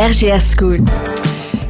RGR 0.00 0.40
School. 0.40 0.80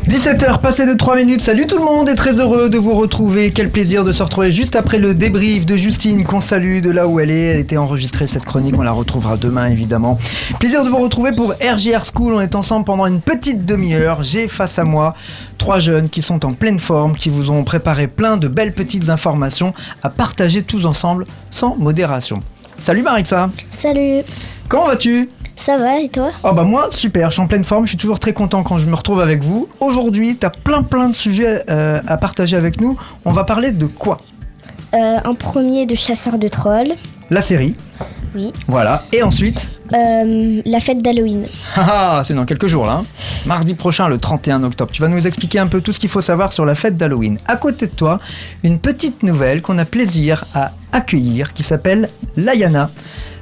17h 0.06 0.60
passé 0.60 0.86
de 0.86 0.94
3 0.94 1.16
minutes, 1.16 1.40
salut 1.40 1.66
tout 1.66 1.78
le 1.78 1.84
monde 1.84 2.08
et 2.08 2.14
très 2.14 2.38
heureux 2.38 2.70
de 2.70 2.78
vous 2.78 2.92
retrouver. 2.92 3.50
Quel 3.50 3.70
plaisir 3.70 4.04
de 4.04 4.12
se 4.12 4.22
retrouver 4.22 4.52
juste 4.52 4.76
après 4.76 4.98
le 4.98 5.14
débrief 5.14 5.66
de 5.66 5.74
Justine 5.74 6.22
qu'on 6.22 6.38
salue 6.38 6.80
de 6.80 6.90
là 6.90 7.08
où 7.08 7.18
elle 7.18 7.32
est. 7.32 7.46
Elle 7.46 7.58
était 7.58 7.76
enregistrée 7.76 8.28
cette 8.28 8.44
chronique, 8.44 8.76
on 8.78 8.82
la 8.82 8.92
retrouvera 8.92 9.36
demain 9.36 9.66
évidemment. 9.66 10.16
Plaisir 10.60 10.84
de 10.84 10.88
vous 10.88 10.98
retrouver 10.98 11.32
pour 11.32 11.54
RGR 11.54 12.04
School, 12.04 12.34
on 12.34 12.40
est 12.40 12.54
ensemble 12.54 12.84
pendant 12.84 13.06
une 13.06 13.20
petite 13.20 13.66
demi-heure. 13.66 14.22
J'ai 14.22 14.46
face 14.46 14.78
à 14.78 14.84
moi 14.84 15.16
trois 15.58 15.80
jeunes 15.80 16.08
qui 16.08 16.22
sont 16.22 16.46
en 16.46 16.52
pleine 16.52 16.78
forme, 16.78 17.16
qui 17.16 17.30
vous 17.30 17.50
ont 17.50 17.64
préparé 17.64 18.06
plein 18.06 18.36
de 18.36 18.46
belles 18.46 18.74
petites 18.74 19.10
informations 19.10 19.74
à 20.04 20.08
partager 20.08 20.62
tous 20.62 20.86
ensemble 20.86 21.24
sans 21.50 21.74
modération. 21.74 22.38
Salut 22.78 23.02
Marixa 23.02 23.50
Salut, 23.72 24.22
Comment 24.68 24.86
vas-tu? 24.86 25.28
Ça 25.60 25.78
va 25.78 26.00
et 26.00 26.08
toi 26.08 26.30
Oh 26.42 26.52
bah 26.52 26.62
moi 26.64 26.88
super, 26.90 27.28
je 27.30 27.34
suis 27.34 27.42
en 27.42 27.46
pleine 27.46 27.64
forme, 27.64 27.84
je 27.84 27.90
suis 27.90 27.98
toujours 27.98 28.18
très 28.18 28.32
content 28.32 28.62
quand 28.62 28.78
je 28.78 28.86
me 28.86 28.94
retrouve 28.94 29.20
avec 29.20 29.42
vous. 29.42 29.68
Aujourd'hui, 29.80 30.36
tu 30.38 30.46
as 30.46 30.50
plein 30.50 30.82
plein 30.82 31.08
de 31.10 31.14
sujets 31.14 31.64
euh, 31.70 32.00
à 32.06 32.16
partager 32.16 32.56
avec 32.56 32.80
nous. 32.80 32.98
On 33.24 33.32
va 33.32 33.44
parler 33.44 33.70
de 33.72 33.86
quoi 33.86 34.18
euh, 34.94 35.18
Un 35.24 35.34
premier 35.34 35.86
de 35.86 35.94
chasseur 35.94 36.38
de 36.38 36.48
trolls, 36.48 36.94
La 37.30 37.40
série. 37.40 37.74
Oui. 38.34 38.52
Voilà. 38.68 39.04
Et 39.12 39.22
ensuite 39.22 39.72
euh, 39.92 40.62
la 40.64 40.78
fête 40.80 41.02
d'Halloween. 41.02 41.46
Ah, 41.74 42.18
ah, 42.18 42.24
c'est 42.24 42.32
dans 42.34 42.44
quelques 42.44 42.68
jours 42.68 42.86
là. 42.86 42.92
hein. 43.02 43.04
Mardi 43.44 43.74
prochain, 43.74 44.08
le 44.08 44.18
31 44.18 44.62
octobre. 44.62 44.90
Tu 44.92 45.02
vas 45.02 45.08
nous 45.08 45.26
expliquer 45.26 45.58
un 45.58 45.66
peu 45.66 45.80
tout 45.80 45.92
ce 45.92 45.98
qu'il 45.98 46.08
faut 46.08 46.20
savoir 46.20 46.52
sur 46.52 46.64
la 46.64 46.76
fête 46.76 46.96
d'Halloween. 46.96 47.38
À 47.46 47.56
côté 47.56 47.86
de 47.88 47.92
toi, 47.92 48.20
une 48.62 48.78
petite 48.78 49.24
nouvelle 49.24 49.62
qu'on 49.62 49.78
a 49.78 49.84
plaisir 49.84 50.44
à 50.54 50.70
accueillir 50.92 51.52
qui 51.52 51.64
s'appelle 51.64 52.08
Layana. 52.36 52.90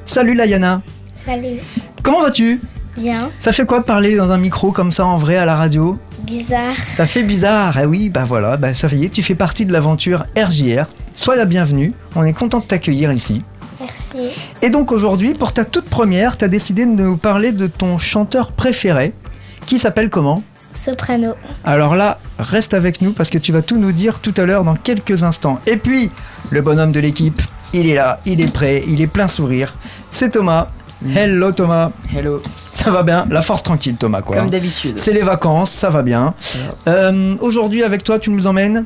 Salut 0.07 0.35
Layana. 0.35 0.81
Salut. 1.15 1.59
Comment 2.09 2.23
vas-tu? 2.23 2.59
Bien. 2.97 3.31
Ça 3.39 3.53
fait 3.53 3.67
quoi 3.67 3.81
de 3.81 3.85
parler 3.85 4.17
dans 4.17 4.31
un 4.31 4.39
micro 4.39 4.73
comme 4.73 4.91
ça 4.91 5.05
en 5.05 5.19
vrai 5.19 5.37
à 5.37 5.45
la 5.45 5.57
radio? 5.57 5.99
Bizarre. 6.21 6.75
Ça 6.91 7.05
fait 7.05 7.23
bizarre, 7.23 7.79
eh 7.79 7.85
oui, 7.85 8.09
bah 8.09 8.25
voilà, 8.25 8.57
bah 8.57 8.73
ça 8.73 8.89
y 8.89 9.05
est, 9.05 9.11
tu 9.11 9.23
fais 9.23 9.35
partie 9.35 9.67
de 9.67 9.75
l'aventure 9.75 10.25
RJR. 10.35 10.87
Sois 11.15 11.37
la 11.37 11.45
bienvenue, 11.45 11.93
on 12.17 12.25
est 12.25 12.33
content 12.33 12.61
de 12.61 12.65
t'accueillir 12.65 13.13
ici. 13.13 13.43
Merci. 13.79 14.35
Et 14.63 14.71
donc 14.71 14.91
aujourd'hui, 14.91 15.35
pour 15.35 15.53
ta 15.53 15.67
toute 15.67 15.85
première, 15.85 16.39
tu 16.39 16.47
as 16.47 16.49
décidé 16.49 16.87
de 16.87 16.93
nous 16.93 17.19
parler 17.19 17.53
de 17.53 17.67
ton 17.67 17.99
chanteur 17.99 18.53
préféré, 18.53 19.13
qui 19.67 19.79
s'appelle 19.79 20.09
comment? 20.09 20.43
Soprano. 20.73 21.35
Alors 21.63 21.95
là, 21.95 22.19
reste 22.39 22.73
avec 22.73 23.03
nous 23.03 23.13
parce 23.13 23.29
que 23.29 23.37
tu 23.37 23.53
vas 23.53 23.61
tout 23.61 23.77
nous 23.77 23.93
dire 23.93 24.21
tout 24.21 24.33
à 24.39 24.47
l'heure 24.47 24.65
dans 24.65 24.77
quelques 24.77 25.25
instants. 25.25 25.61
Et 25.67 25.77
puis, 25.77 26.11
le 26.49 26.63
bonhomme 26.63 26.93
de 26.93 27.01
l'équipe, 27.01 27.43
il 27.75 27.87
est 27.87 27.97
là, 27.97 28.19
il 28.25 28.41
est 28.41 28.51
prêt, 28.51 28.83
il 28.89 29.03
est 29.03 29.07
plein 29.09 29.29
sourire. 29.29 29.75
C'est 30.11 30.31
Thomas. 30.31 30.69
Hello 31.15 31.53
Thomas, 31.53 31.93
Hello, 32.15 32.43
ça 32.75 32.91
va 32.91 33.03
bien? 33.05 33.27
La 33.31 33.41
force 33.41 33.63
tranquille 33.63 33.95
Thomas 33.97 34.21
quoi. 34.23 34.37
comme 34.37 34.51
d'habitude. 34.51 34.99
C'est 34.99 35.13
les 35.13 35.23
vacances, 35.23 35.71
ça 35.71 35.91
va 35.91 36.03
bien. 36.03 36.35
Euh, 36.89 37.37
Aujourd'hui 37.41 37.85
avec 37.85 38.03
toi, 38.03 38.19
tu 38.19 38.31
nous 38.31 38.47
emmènes? 38.47 38.83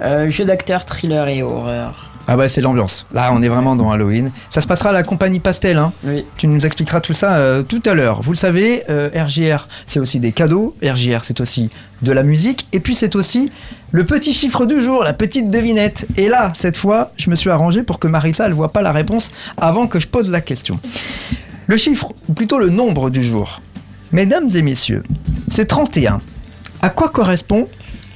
Euh, 0.00 0.28
jeu 0.28 0.44
d'acteur, 0.44 0.84
thriller 0.84 1.28
et 1.28 1.42
horreur. 1.42 2.08
Ah 2.28 2.36
bah 2.36 2.46
c'est 2.48 2.60
l'ambiance. 2.60 3.04
Là, 3.12 3.30
on 3.32 3.42
est 3.42 3.48
vraiment 3.48 3.74
dans 3.76 3.90
Halloween. 3.90 4.30
Ça 4.48 4.60
se 4.60 4.66
passera 4.68 4.90
à 4.90 4.92
la 4.92 5.02
compagnie 5.02 5.40
Pastel. 5.40 5.76
Hein. 5.76 5.92
Oui. 6.04 6.24
Tu 6.36 6.46
nous 6.46 6.64
expliqueras 6.64 7.00
tout 7.00 7.14
ça 7.14 7.32
euh, 7.34 7.62
tout 7.64 7.82
à 7.84 7.94
l'heure. 7.94 8.22
Vous 8.22 8.30
le 8.32 8.36
savez, 8.36 8.84
euh, 8.90 9.10
RGR, 9.14 9.66
c'est 9.86 9.98
aussi 9.98 10.20
des 10.20 10.30
cadeaux. 10.30 10.74
RGR, 10.84 11.22
c'est 11.24 11.40
aussi 11.40 11.68
de 12.02 12.12
la 12.12 12.22
musique. 12.22 12.68
Et 12.72 12.78
puis, 12.78 12.94
c'est 12.94 13.16
aussi 13.16 13.50
le 13.90 14.04
petit 14.04 14.32
chiffre 14.32 14.66
du 14.66 14.80
jour, 14.80 15.02
la 15.02 15.12
petite 15.14 15.50
devinette. 15.50 16.06
Et 16.16 16.28
là, 16.28 16.52
cette 16.54 16.76
fois, 16.76 17.10
je 17.16 17.28
me 17.28 17.34
suis 17.34 17.50
arrangé 17.50 17.82
pour 17.82 17.98
que 17.98 18.06
Marissa, 18.06 18.46
elle 18.46 18.52
voit 18.52 18.72
pas 18.72 18.82
la 18.82 18.92
réponse 18.92 19.32
avant 19.56 19.88
que 19.88 19.98
je 19.98 20.06
pose 20.06 20.30
la 20.30 20.40
question. 20.40 20.78
Le 21.66 21.76
chiffre, 21.76 22.12
ou 22.28 22.32
plutôt 22.34 22.58
le 22.58 22.70
nombre 22.70 23.10
du 23.10 23.22
jour. 23.22 23.60
Mesdames 24.12 24.48
et 24.54 24.62
messieurs, 24.62 25.02
c'est 25.48 25.66
31. 25.66 26.20
À 26.82 26.90
quoi 26.90 27.08
correspond 27.08 27.68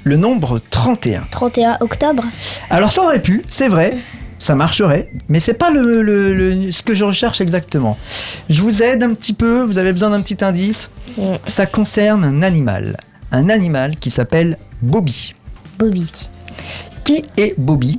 le 0.05 0.17
nombre 0.17 0.61
31 0.71 1.23
31 1.31 1.79
octobre. 1.81 2.25
alors 2.71 2.93
ça 2.93 3.03
aurait 3.03 3.21
pu, 3.23 3.43
c'est 3.49 3.67
vrai, 3.69 3.97
ça 4.39 4.55
marcherait, 4.55 5.11
mais 5.29 5.41
c'est 5.41 5.55
pas 5.55 5.71
le, 5.71 6.03
le- 6.03 6.33
le- 6.35 6.71
ce 6.73 6.83
que 6.83 6.95
je 6.95 7.05
recherche 7.05 7.41
exactement. 7.41 7.97
Je 8.49 8.63
vous 8.63 8.83
aide 8.83 9.03
un 9.03 9.15
petit 9.15 9.33
peu, 9.33 9.63
vous 9.63 9.79
avez 9.79 9.93
besoin 9.93 10.11
d'un 10.11 10.21
petit 10.21 10.45
indice. 10.45 10.91
Ça 11.47 11.67
concerne 11.67 12.25
un 12.25 12.43
animal, 12.43 12.97
un 13.33 13.49
animal 13.49 13.97
qui 13.97 14.11
s'appelle 14.11 14.59
Bobby. 14.83 15.35
Bobby. 15.79 16.07
Qui 17.05 17.25
est 17.37 17.55
Bobby? 17.59 17.97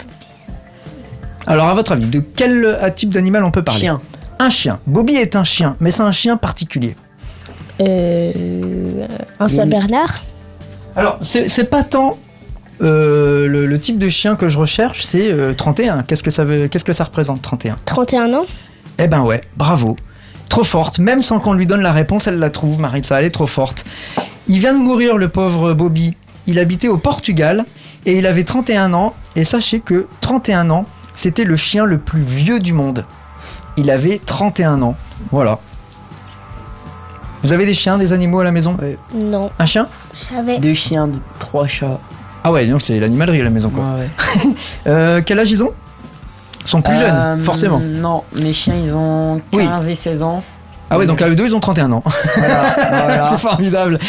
Alors 1.45 1.67
à 1.67 1.73
votre 1.73 1.93
avis, 1.93 2.05
de 2.07 2.19
quel 2.19 2.77
type 2.95 3.09
d'animal 3.09 3.43
on 3.43 3.51
peut 3.51 3.63
parler? 3.63 3.79
Chien. 3.81 4.01
Un 4.39 4.49
chien. 4.49 4.79
Bobby 4.85 5.15
est 5.15 5.35
un 5.35 5.43
chien, 5.43 5.75
mais 5.79 5.91
c'est 5.91 6.03
un 6.03 6.11
chien 6.11 6.37
particulier. 6.37 6.95
Euh, 7.79 9.07
un 9.39 9.47
Saint-Bernard. 9.47 10.23
Alors 10.95 11.19
c'est 11.21 11.69
pas 11.69 11.83
tant 11.83 12.17
euh, 12.81 13.47
le, 13.47 13.65
le 13.65 13.79
type 13.79 13.97
de 13.97 14.09
chien 14.09 14.35
que 14.35 14.49
je 14.49 14.57
recherche, 14.57 15.03
c'est 15.03 15.31
euh, 15.31 15.53
31. 15.53 16.03
Qu'est-ce 16.03 16.23
que 16.23 16.31
ça 16.31 16.43
veut, 16.43 16.67
qu'est-ce 16.67 16.83
que 16.83 16.93
ça 16.93 17.03
représente 17.05 17.41
31 17.41 17.75
31 17.85 18.33
ans. 18.33 18.45
Eh 18.99 19.07
ben 19.07 19.21
ouais, 19.21 19.41
bravo. 19.55 19.95
Trop 20.49 20.63
forte, 20.63 20.99
même 20.99 21.21
sans 21.21 21.39
qu'on 21.39 21.53
lui 21.53 21.67
donne 21.67 21.81
la 21.81 21.91
réponse, 21.91 22.27
elle 22.27 22.39
la 22.39 22.49
trouve, 22.49 22.79
Maritza, 22.79 23.19
elle 23.19 23.25
est 23.25 23.31
trop 23.31 23.47
forte. 23.47 23.85
Il 24.47 24.59
vient 24.59 24.73
de 24.73 24.79
mourir, 24.79 25.17
le 25.17 25.27
pauvre 25.27 25.73
Bobby. 25.73 26.15
Il 26.45 26.57
habitait 26.59 26.87
au 26.87 26.97
Portugal 26.97 27.65
et 28.05 28.17
il 28.17 28.25
avait 28.25 28.43
31 28.43 28.93
ans. 28.93 29.13
Et 29.35 29.43
sachez 29.43 29.81
que 29.81 30.07
31 30.21 30.69
ans, 30.69 30.85
c'était 31.13 31.43
le 31.43 31.55
chien 31.55 31.85
le 31.85 31.97
plus 31.97 32.21
vieux 32.21 32.59
du 32.59 32.73
monde. 32.73 33.05
Il 33.77 33.89
avait 33.91 34.19
31 34.25 34.81
ans. 34.81 34.95
Voilà. 35.31 35.59
Vous 37.43 37.53
avez 37.53 37.65
des 37.65 37.73
chiens, 37.73 37.97
des 37.97 38.13
animaux 38.13 38.39
à 38.39 38.43
la 38.43 38.51
maison? 38.51 38.75
Non. 39.13 39.51
Un 39.59 39.65
chien? 39.65 39.87
J'avais. 40.31 40.57
Deux 40.59 40.73
chiens, 40.73 41.07
deux- 41.07 41.19
trois 41.39 41.67
chats. 41.67 41.99
Ah 42.43 42.51
ouais, 42.51 42.67
donc 42.67 42.81
c'est 42.81 42.99
l'animalerie 42.99 43.41
à 43.41 43.43
la 43.43 43.49
maison 43.49 43.69
quoi. 43.69 43.83
Ouais, 43.83 43.99
ouais. 44.45 44.51
Euh, 44.87 45.21
quel 45.25 45.39
âge 45.39 45.51
ils 45.51 45.63
ont? 45.63 45.71
Ils 46.65 46.69
sont 46.69 46.81
plus 46.81 46.95
Euh, 46.95 46.99
jeunes, 47.35 47.41
forcément. 47.41 47.79
Non, 47.79 48.23
mes 48.39 48.53
chiens 48.53 48.75
ils 48.81 48.95
ont 48.95 49.41
Oui. 49.53 49.65
15 49.65 49.87
et 49.89 49.95
16 49.95 50.23
ans. 50.23 50.43
Ah 50.89 50.97
ouais, 50.97 51.05
donc 51.05 51.21
à 51.21 51.27
eux 51.27 51.35
deux, 51.35 51.45
ils 51.45 51.55
ont 51.55 51.59
31 51.59 51.91
ans. 51.91 52.03
Voilà, 52.37 52.75
voilà. 52.77 53.23
c'est 53.25 53.37
formidable. 53.37 53.99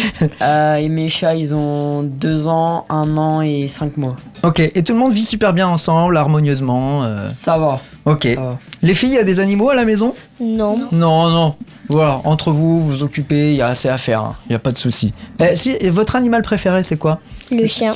Euh, 0.41 0.77
et 0.77 0.89
mes 0.89 1.09
chats 1.09 1.35
ils 1.35 1.53
ont 1.55 2.03
2 2.05 2.47
ans, 2.47 2.85
1 2.89 3.17
an 3.17 3.41
et 3.41 3.67
5 3.67 3.97
mois. 3.97 4.15
Ok, 4.45 4.61
et 4.61 4.83
tout 4.85 4.93
le 4.93 4.99
monde 5.01 5.13
vit 5.13 5.25
super 5.25 5.53
bien 5.53 5.67
ensemble, 5.67 6.17
harmonieusement. 6.17 7.03
euh, 7.03 7.29
Ça 7.35 7.59
va, 7.59 7.81
Ok. 8.05 8.29
ça 8.33 8.41
va. 8.41 8.59
Les 8.83 8.95
filles, 8.95 9.11
il 9.11 9.15
y 9.17 9.19
a 9.19 9.25
des 9.25 9.41
animaux 9.41 9.71
à 9.71 9.75
la 9.75 9.85
maison? 9.85 10.15
Non. 10.41 10.77
Non, 10.93 11.29
non. 11.31 11.55
Voilà, 11.89 12.21
entre 12.25 12.53
vous, 12.53 12.81
vous 12.81 12.91
vous 12.99 13.03
occupez, 13.03 13.51
il 13.51 13.57
y 13.57 13.63
a 13.63 13.67
assez 13.69 13.89
à 13.89 13.99
faire, 13.99 14.35
il 14.47 14.51
n'y 14.51 14.55
a 14.57 14.61
pas 14.61 14.71
de 14.71 14.77
souci. 14.79 15.11
Eh, 15.41 15.57
si, 15.57 15.71
et 15.81 15.91
votre 15.91 16.15
animal 16.15 16.43
préféré, 16.43 16.83
c'est 16.85 16.97
quoi? 16.99 17.19
Le 17.51 17.67
chien. 17.67 17.95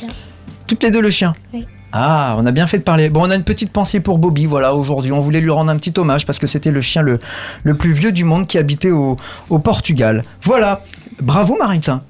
Toutes 0.67 0.83
les 0.83 0.91
deux, 0.91 1.01
le 1.01 1.09
chien? 1.09 1.33
Oui. 1.53 1.65
Ah, 1.95 2.35
on 2.39 2.45
a 2.47 2.51
bien 2.51 2.65
fait 2.65 2.79
de 2.79 2.83
parler. 2.83 3.09
Bon, 3.09 3.21
on 3.27 3.29
a 3.29 3.35
une 3.35 3.43
petite 3.43 3.71
pensée 3.71 3.99
pour 3.99 4.17
Bobby, 4.17 4.47
voilà, 4.47 4.73
aujourd'hui. 4.73 5.11
On 5.11 5.19
voulait 5.19 5.41
lui 5.41 5.51
rendre 5.51 5.69
un 5.69 5.77
petit 5.77 5.93
hommage 5.97 6.25
parce 6.25 6.39
que 6.39 6.47
c'était 6.47 6.71
le 6.71 6.81
chien 6.81 7.03
le, 7.03 7.19
le 7.63 7.75
plus 7.75 7.91
vieux 7.91 8.11
du 8.11 8.23
monde 8.23 8.47
qui 8.47 8.57
habitait 8.57 8.89
au, 8.89 9.15
au 9.51 9.59
Portugal. 9.59 10.23
Voilà. 10.41 10.81
Bravo, 11.21 11.55
Maritza. 11.55 12.01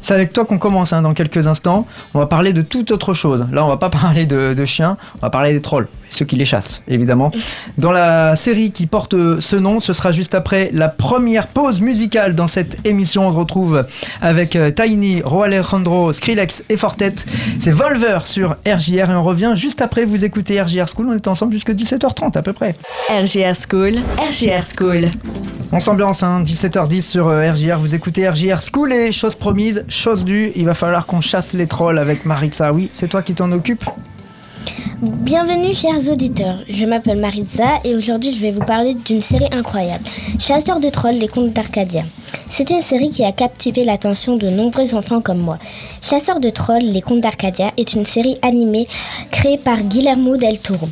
C'est 0.00 0.14
avec 0.14 0.32
toi 0.32 0.44
qu'on 0.44 0.58
commence 0.58 0.92
hein, 0.92 1.02
dans 1.02 1.14
quelques 1.14 1.46
instants. 1.46 1.86
On 2.14 2.18
va 2.18 2.26
parler 2.26 2.52
de 2.52 2.62
toute 2.62 2.90
autre 2.90 3.12
chose. 3.12 3.46
Là, 3.52 3.64
on 3.64 3.68
va 3.68 3.76
pas 3.76 3.90
parler 3.90 4.26
de, 4.26 4.54
de 4.54 4.64
chiens, 4.64 4.96
on 5.16 5.26
va 5.26 5.30
parler 5.30 5.52
des 5.52 5.60
trolls, 5.60 5.88
ceux 6.10 6.24
qui 6.24 6.36
les 6.36 6.44
chassent, 6.44 6.82
évidemment. 6.88 7.30
Dans 7.78 7.92
la 7.92 8.36
série 8.36 8.72
qui 8.72 8.86
porte 8.86 9.14
ce 9.40 9.56
nom, 9.56 9.80
ce 9.80 9.92
sera 9.92 10.12
juste 10.12 10.34
après 10.34 10.70
la 10.72 10.88
première 10.88 11.46
pause 11.46 11.80
musicale 11.80 12.34
dans 12.34 12.46
cette 12.46 12.76
émission. 12.86 13.28
On 13.28 13.32
se 13.32 13.36
retrouve 13.36 13.86
avec 14.20 14.56
euh, 14.56 14.70
Tiny, 14.70 15.22
Ro 15.22 15.42
Alejandro, 15.42 16.12
Skrillex 16.12 16.64
et 16.68 16.76
Fortet. 16.76 17.14
C'est 17.58 17.72
Volver 17.72 18.18
sur 18.24 18.56
RJR 18.66 19.10
et 19.10 19.14
on 19.14 19.22
revient 19.22 19.52
juste 19.54 19.82
après. 19.82 20.04
Vous 20.04 20.24
écoutez 20.24 20.60
RJR 20.60 20.86
School. 20.88 21.08
On 21.10 21.14
est 21.14 21.28
ensemble 21.28 21.52
jusqu'à 21.52 21.72
17h30 21.72 22.36
à 22.36 22.42
peu 22.42 22.52
près. 22.52 22.74
RGR 23.10 23.54
School. 23.68 23.94
RGR 24.18 24.62
School. 24.76 25.06
On 25.72 25.78
s'ambiance, 25.78 26.24
hein, 26.24 26.42
17h10 26.42 27.02
sur 27.02 27.28
euh, 27.28 27.52
RJR. 27.52 27.78
Vous 27.78 27.94
écoutez 27.94 28.28
RJR 28.28 28.58
School 28.60 28.92
et 28.92 29.12
chose 29.12 29.36
promise, 29.36 29.84
chose 29.90 30.24
due. 30.24 30.52
Il 30.56 30.64
va 30.64 30.74
falloir 30.74 31.06
qu'on 31.06 31.20
chasse 31.20 31.52
les 31.52 31.66
trolls 31.66 31.98
avec 31.98 32.24
Maritza. 32.24 32.72
Oui, 32.72 32.88
c'est 32.92 33.08
toi 33.08 33.22
qui 33.22 33.34
t'en 33.34 33.52
occupes 33.52 33.84
Bienvenue 35.02 35.74
chers 35.74 36.10
auditeurs, 36.10 36.58
je 36.68 36.84
m'appelle 36.84 37.18
Maritza 37.18 37.80
et 37.84 37.94
aujourd'hui 37.94 38.34
je 38.34 38.40
vais 38.40 38.50
vous 38.50 38.64
parler 38.64 38.92
d'une 38.92 39.22
série 39.22 39.48
incroyable, 39.50 40.04
Chasseurs 40.38 40.78
de 40.78 40.90
trolls, 40.90 41.14
les 41.14 41.28
contes 41.28 41.54
d'Arcadia. 41.54 42.02
C'est 42.50 42.68
une 42.68 42.82
série 42.82 43.08
qui 43.08 43.24
a 43.24 43.32
captivé 43.32 43.84
l'attention 43.84 44.36
de 44.36 44.48
nombreux 44.48 44.94
enfants 44.94 45.22
comme 45.22 45.38
moi. 45.38 45.58
Chasseurs 46.02 46.40
de 46.40 46.50
trolls, 46.50 46.82
les 46.82 47.00
contes 47.00 47.22
d'Arcadia 47.22 47.72
est 47.78 47.94
une 47.94 48.04
série 48.04 48.36
animée 48.42 48.86
créée 49.30 49.56
par 49.56 49.80
Guillermo 49.82 50.36
del 50.36 50.58
Toro, 50.58 50.88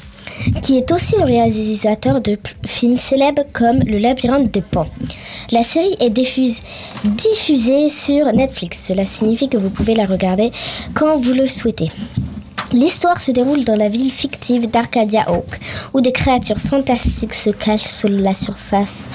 qui 0.62 0.76
est 0.76 0.92
aussi 0.92 1.16
le 1.16 1.24
réalisateur 1.24 2.20
de 2.20 2.38
films 2.66 2.96
célèbres 2.96 3.44
comme 3.52 3.80
Le 3.80 3.98
labyrinthe 3.98 4.52
de 4.52 4.60
Pan. 4.60 4.86
La 5.50 5.62
série 5.62 5.96
est 6.00 6.10
diffusée 6.10 7.88
sur 7.88 8.32
Netflix, 8.32 8.84
cela 8.86 9.04
signifie 9.04 9.48
que 9.48 9.56
vous 9.56 9.70
pouvez 9.70 9.94
la 9.94 10.06
regarder 10.06 10.52
quand 10.94 11.16
vous 11.18 11.32
le 11.32 11.48
souhaitez. 11.48 11.90
L'histoire 12.72 13.20
se 13.20 13.30
déroule 13.30 13.64
dans 13.64 13.76
la 13.76 13.88
ville 13.88 14.10
fictive 14.10 14.70
d'Arcadia 14.70 15.30
Oak, 15.30 15.58
où 15.94 16.02
des 16.02 16.12
créatures 16.12 16.58
fantastiques 16.58 17.34
se 17.34 17.48
cachent 17.50 17.86
sous 17.86 18.08
la 18.08 18.34
surface. 18.34 19.08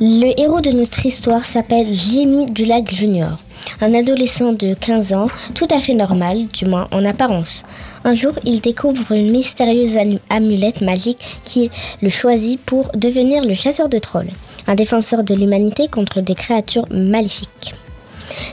Le 0.00 0.32
héros 0.40 0.62
de 0.62 0.70
notre 0.70 1.04
histoire 1.04 1.44
s'appelle 1.44 1.92
Jimmy 1.92 2.46
Dulac 2.46 2.92
Jr., 2.92 3.36
un 3.80 3.94
adolescent 3.94 4.52
de 4.52 4.74
15 4.74 5.12
ans, 5.12 5.26
tout 5.54 5.68
à 5.70 5.78
fait 5.80 5.94
normal, 5.94 6.46
du 6.52 6.66
moins 6.66 6.88
en 6.92 7.04
apparence. 7.04 7.64
Un 8.04 8.14
jour, 8.14 8.32
il 8.44 8.60
découvre 8.60 9.12
une 9.12 9.30
mystérieuse 9.30 9.96
am- 9.96 10.18
amulette 10.30 10.80
magique 10.80 11.18
qui 11.44 11.70
le 12.00 12.08
choisit 12.08 12.60
pour 12.60 12.90
devenir 12.94 13.44
le 13.44 13.54
chasseur 13.54 13.88
de 13.88 13.98
trolls, 13.98 14.30
un 14.66 14.74
défenseur 14.74 15.22
de 15.22 15.34
l'humanité 15.34 15.88
contre 15.88 16.20
des 16.20 16.34
créatures 16.34 16.86
maléfiques. 16.90 17.74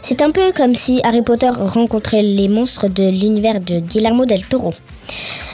C'est 0.02 0.22
un 0.22 0.32
peu 0.32 0.52
comme 0.56 0.76
si 0.76 1.02
Harry 1.04 1.22
Potter 1.22 1.50
rencontrait 1.50 2.24
les 2.24 2.48
monstres 2.48 2.88
de 2.88 3.04
l'univers 3.04 3.60
de 3.60 3.80
Guillermo 3.80 4.26
del 4.26 4.46
Toro. 4.46 4.74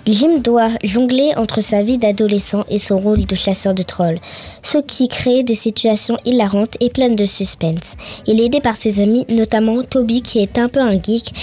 Jim 0.06 0.40
doit 0.40 0.70
jongler 0.84 1.34
entre 1.36 1.62
sa 1.62 1.82
vie 1.82 1.98
d'adolescent 1.98 2.64
et 2.70 2.78
son 2.78 3.00
rôle 3.00 3.26
de 3.26 3.36
chasseur 3.36 3.74
de 3.74 3.82
trolls, 3.82 4.20
ce 4.62 4.78
qui 4.78 5.08
crée 5.08 5.44
des 5.44 5.56
situations 5.56 6.20
hilarantes 6.26 6.78
et 6.80 6.92
pleines 6.92 7.16
de 7.16 7.26
suspense. 7.26 7.96
Il 8.28 8.40
est 8.40 8.46
aidé 8.46 8.62
par 8.62 8.76
ses 8.76 9.02
amis, 9.02 9.26
notamment 9.30 9.82
Toby 9.82 10.22
qui 10.22 10.40
est 10.40 10.60
un 10.60 10.70
peu 10.70 10.80
un 10.80 11.02
geek, 11.02 11.34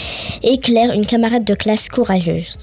et 0.44 0.58
Claire, 0.58 0.92
une 0.92 1.06
camarade 1.06 1.44
de 1.44 1.54
classe 1.54 1.88
courageuse. 1.88 2.56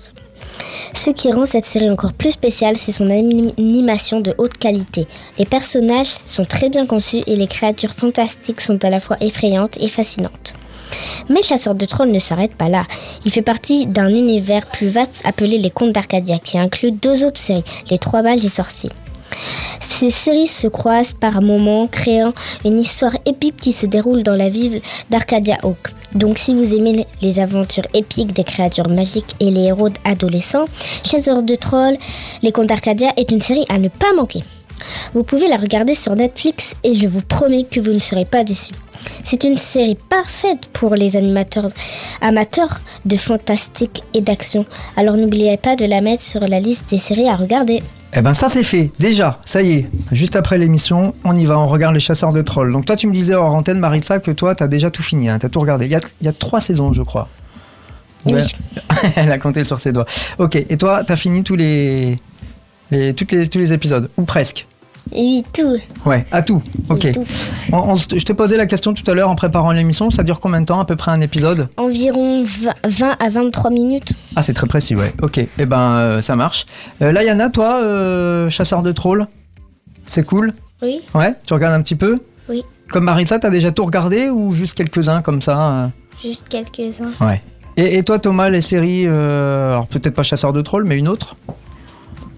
Ce 0.94 1.12
qui 1.12 1.32
rend 1.32 1.46
cette 1.46 1.66
série 1.66 1.90
encore 1.90 2.14
plus 2.14 2.32
spéciale, 2.32 2.78
c'est 2.78 2.92
son 2.92 3.08
anim- 3.08 3.54
animation 3.58 4.20
de 4.20 4.34
haute 4.38 4.58
qualité. 4.58 5.08
Les 5.38 5.46
personnages 5.46 6.18
sont 6.26 6.44
très 6.46 6.70
bien 6.70 6.86
conçus 6.86 7.22
et 7.28 7.36
les 7.36 7.48
créatures 7.48 7.94
fantastiques 7.94 8.62
sont 8.62 8.84
à 8.84 8.90
la 8.90 9.00
fois 9.00 9.18
effrayantes 9.22 9.78
et 9.80 9.88
fascinantes. 9.88 10.54
Mais 11.30 11.44
Chasseur 11.44 11.76
de 11.76 11.86
Trolls 11.86 12.12
ne 12.12 12.20
s'arrête 12.20 12.56
pas 12.56 12.68
là. 12.70 12.82
Il 13.24 13.32
fait 13.32 13.44
partie 13.44 13.86
d'un 13.86 14.08
univers 14.10 14.66
plus 14.72 14.88
vaste 14.88 15.22
appelé 15.24 15.60
les 15.60 15.70
Contes 15.70 15.92
d'Arcadia, 15.94 16.40
qui 16.40 16.58
inclut 16.58 16.92
deux 16.92 17.24
autres 17.24 17.40
séries, 17.40 17.64
Les 17.92 18.00
Trois 18.00 18.24
Mages 18.24 18.44
et 18.44 18.50
Sorciers. 18.50 18.90
Ces 19.80 20.10
séries 20.10 20.48
se 20.48 20.68
croisent 20.68 21.14
par 21.14 21.42
moments, 21.42 21.88
créant 21.88 22.34
une 22.64 22.80
histoire 22.80 23.16
épique 23.26 23.58
qui 23.58 23.74
se 23.74 23.86
déroule 23.86 24.24
dans 24.24 24.36
la 24.36 24.50
ville 24.50 24.82
d'Arcadia 25.10 25.58
Oak. 25.64 25.94
Donc 26.16 26.38
si 26.38 26.56
vous 26.56 26.74
aimez 26.74 27.06
les 27.22 27.40
aventures 27.40 27.86
épiques 27.94 28.34
des 28.34 28.44
créatures 28.44 28.90
magiques 28.90 29.36
et 29.40 29.52
les 29.52 29.66
héros 29.66 29.90
adolescents, 30.06 30.66
Chasseur 31.04 31.44
de 31.44 31.56
Trolls, 31.56 31.98
Les 32.42 32.52
Contes 32.52 32.68
d'Arcadia 32.68 33.12
est 33.18 33.32
une 33.32 33.42
série 33.42 33.66
à 33.70 33.78
ne 33.78 33.90
pas 33.90 34.14
manquer. 34.16 34.44
Vous 35.14 35.24
pouvez 35.24 35.48
la 35.48 35.58
regarder 35.58 35.94
sur 35.94 36.16
Netflix 36.16 36.76
et 36.84 36.94
je 36.94 37.08
vous 37.08 37.22
promets 37.22 37.66
que 37.66 37.80
vous 37.80 37.92
ne 37.92 38.00
serez 38.00 38.26
pas 38.26 38.44
déçus. 38.44 38.74
C'est 39.24 39.44
une 39.44 39.58
série 39.58 39.98
parfaite 40.10 40.68
pour 40.74 40.96
les 40.96 41.16
animateurs 41.16 41.70
amateurs 42.22 42.80
de 43.06 43.16
fantastique 43.16 44.04
et 44.14 44.22
d'action. 44.22 44.66
Alors 44.98 45.16
n'oubliez 45.16 45.58
pas 45.58 45.76
de 45.76 45.86
la 45.86 46.02
mettre 46.02 46.24
sur 46.24 46.42
la 46.42 46.60
liste 46.60 46.90
des 46.90 46.98
séries 46.98 47.30
à 47.30 47.36
regarder. 47.36 47.82
Eh 48.16 48.22
ben 48.22 48.34
ça 48.34 48.50
c'est 48.50 48.64
fait, 48.64 48.92
déjà, 48.98 49.40
ça 49.46 49.62
y 49.62 49.72
est. 49.74 49.90
Juste 50.12 50.36
après 50.36 50.58
l'émission, 50.58 51.14
on 51.24 51.36
y 51.36 51.46
va, 51.46 51.60
on 51.60 51.68
regarde 51.68 51.94
les 51.94 52.00
chasseurs 52.00 52.34
de 52.34 52.42
trolls. 52.42 52.72
Donc 52.72 52.86
toi 52.86 52.96
tu 52.96 53.08
me 53.08 53.14
disais 53.14 53.36
hors 53.36 53.54
antenne 53.54 53.80
Maritza 53.80 54.20
que 54.20 54.32
toi 54.32 54.56
t'as 54.56 54.68
déjà 54.68 54.90
tout 54.90 55.04
fini, 55.04 55.30
hein, 55.30 55.38
t'as 55.38 55.50
tout 55.50 55.60
regardé. 55.60 55.86
Il 55.86 55.92
y 55.92 55.96
a, 55.96 56.02
il 56.22 56.26
y 56.26 56.28
a 56.28 56.34
trois 56.34 56.60
saisons 56.60 56.92
je 56.92 57.04
crois. 57.04 57.30
Oui. 58.26 58.42
Elle 59.16 59.32
a 59.32 59.38
compté 59.38 59.64
sur 59.64 59.80
ses 59.80 59.92
doigts. 59.92 60.08
Ok, 60.40 60.56
et 60.56 60.78
toi 60.78 61.04
t'as 61.04 61.16
fini 61.16 61.44
tous 61.44 61.56
les, 61.56 62.20
les, 62.90 63.14
toutes 63.14 63.32
les, 63.32 63.48
tous 63.48 63.60
les 63.60 63.74
épisodes, 63.74 64.10
ou 64.18 64.24
presque? 64.24 64.66
Oui, 65.14 65.44
tout. 65.54 65.78
Ouais, 66.06 66.26
à 66.32 66.42
tout. 66.42 66.62
Ok. 66.90 67.02
Oui, 67.06 67.12
tout. 67.12 67.26
On- 67.72 67.78
on 67.92 67.96
se- 67.96 68.08
je 68.18 68.24
t'ai 68.26 68.34
posé 68.34 68.58
la 68.58 68.66
question 68.66 68.94
tout 68.94 69.10
à 69.10 69.14
l'heure 69.14 69.30
en 69.30 69.36
préparant 69.36 69.72
l'émission, 69.72 70.10
ça 70.10 70.24
dure 70.24 70.40
combien 70.40 70.62
de 70.62 70.66
temps 70.66 70.80
à 70.80 70.86
peu 70.86 70.96
près 70.96 71.12
un 71.12 71.22
épisode? 71.22 71.68
Environ 71.78 72.44
20 72.44 72.74
20 72.86 73.16
à 73.20 73.30
23 73.30 73.72
minutes. 73.72 74.14
Ah 74.36 74.42
c'est 74.44 74.54
très 74.54 74.68
précis, 74.68 74.96
ouais. 74.96 75.14
Ok, 75.22 75.38
eh 75.40 75.66
ben 75.66 75.78
euh, 75.94 76.22
ça 76.22 76.36
marche. 76.36 76.66
Euh, 77.02 77.12
là 77.12 77.24
Yana, 77.24 77.50
toi, 77.50 77.80
euh, 77.82 78.50
chasseur 78.50 78.82
de 78.84 78.92
trolls, 78.92 79.28
c'est 80.08 80.26
cool? 80.26 80.52
Oui. 80.82 81.02
Ouais, 81.14 81.34
tu 81.46 81.54
regardes 81.54 81.74
un 81.74 81.82
petit 81.82 81.96
peu? 81.96 82.18
Oui. 82.48 82.64
Comme 82.92 83.04
Maritza, 83.04 83.38
t'as 83.40 83.50
déjà 83.50 83.72
tout 83.72 83.84
regardé 83.86 84.30
ou 84.30 84.54
juste 84.54 84.76
quelques-uns 84.76 85.22
comme 85.22 85.42
ça 85.42 85.62
euh? 85.72 85.88
Juste 86.24 86.48
quelques-uns. 86.50 87.12
Ouais. 87.26 87.42
Et, 87.78 87.98
et 87.98 88.04
toi 88.04 88.20
Thomas, 88.20 88.50
les 88.50 88.62
séries, 88.62 89.08
alors 89.08 89.88
peut-être 89.88 90.16
pas 90.16 90.24
chasseur 90.24 90.54
de 90.54 90.62
trolls, 90.62 90.86
mais 90.86 90.98
une 90.98 91.08
autre? 91.08 91.36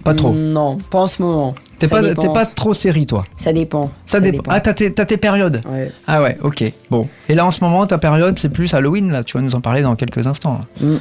Pas 0.03 0.13
trop. 0.13 0.31
Non, 0.33 0.77
pas 0.89 0.99
en 0.99 1.07
ce 1.07 1.21
moment. 1.21 1.53
T'es 1.79 1.87
Ça 1.87 1.95
pas, 1.95 2.01
dépend. 2.03 2.21
t'es 2.21 2.27
pas 2.31 2.45
trop 2.45 2.73
série 2.73 3.07
toi 3.07 3.23
Ça 3.37 3.51
dépend. 3.51 3.89
Ça, 4.05 4.19
dépend. 4.19 4.43
Ah, 4.49 4.59
t'as 4.59 4.73
tes, 4.73 4.93
t'as 4.93 5.05
tes 5.05 5.17
périodes 5.17 5.61
Ouais. 5.67 5.91
Ah 6.05 6.21
ouais, 6.21 6.37
ok. 6.43 6.63
Bon. 6.91 7.07
Et 7.27 7.33
là 7.33 7.43
en 7.43 7.49
ce 7.49 7.63
moment, 7.63 7.87
ta 7.87 7.97
période, 7.97 8.37
c'est 8.37 8.49
plus 8.49 8.71
Halloween, 8.75 9.11
là. 9.11 9.23
Tu 9.23 9.35
vas 9.35 9.41
nous 9.43 9.55
en 9.55 9.61
parler 9.61 9.81
dans 9.81 9.95
quelques 9.95 10.27
instants. 10.27 10.61
Mm. 10.79 10.95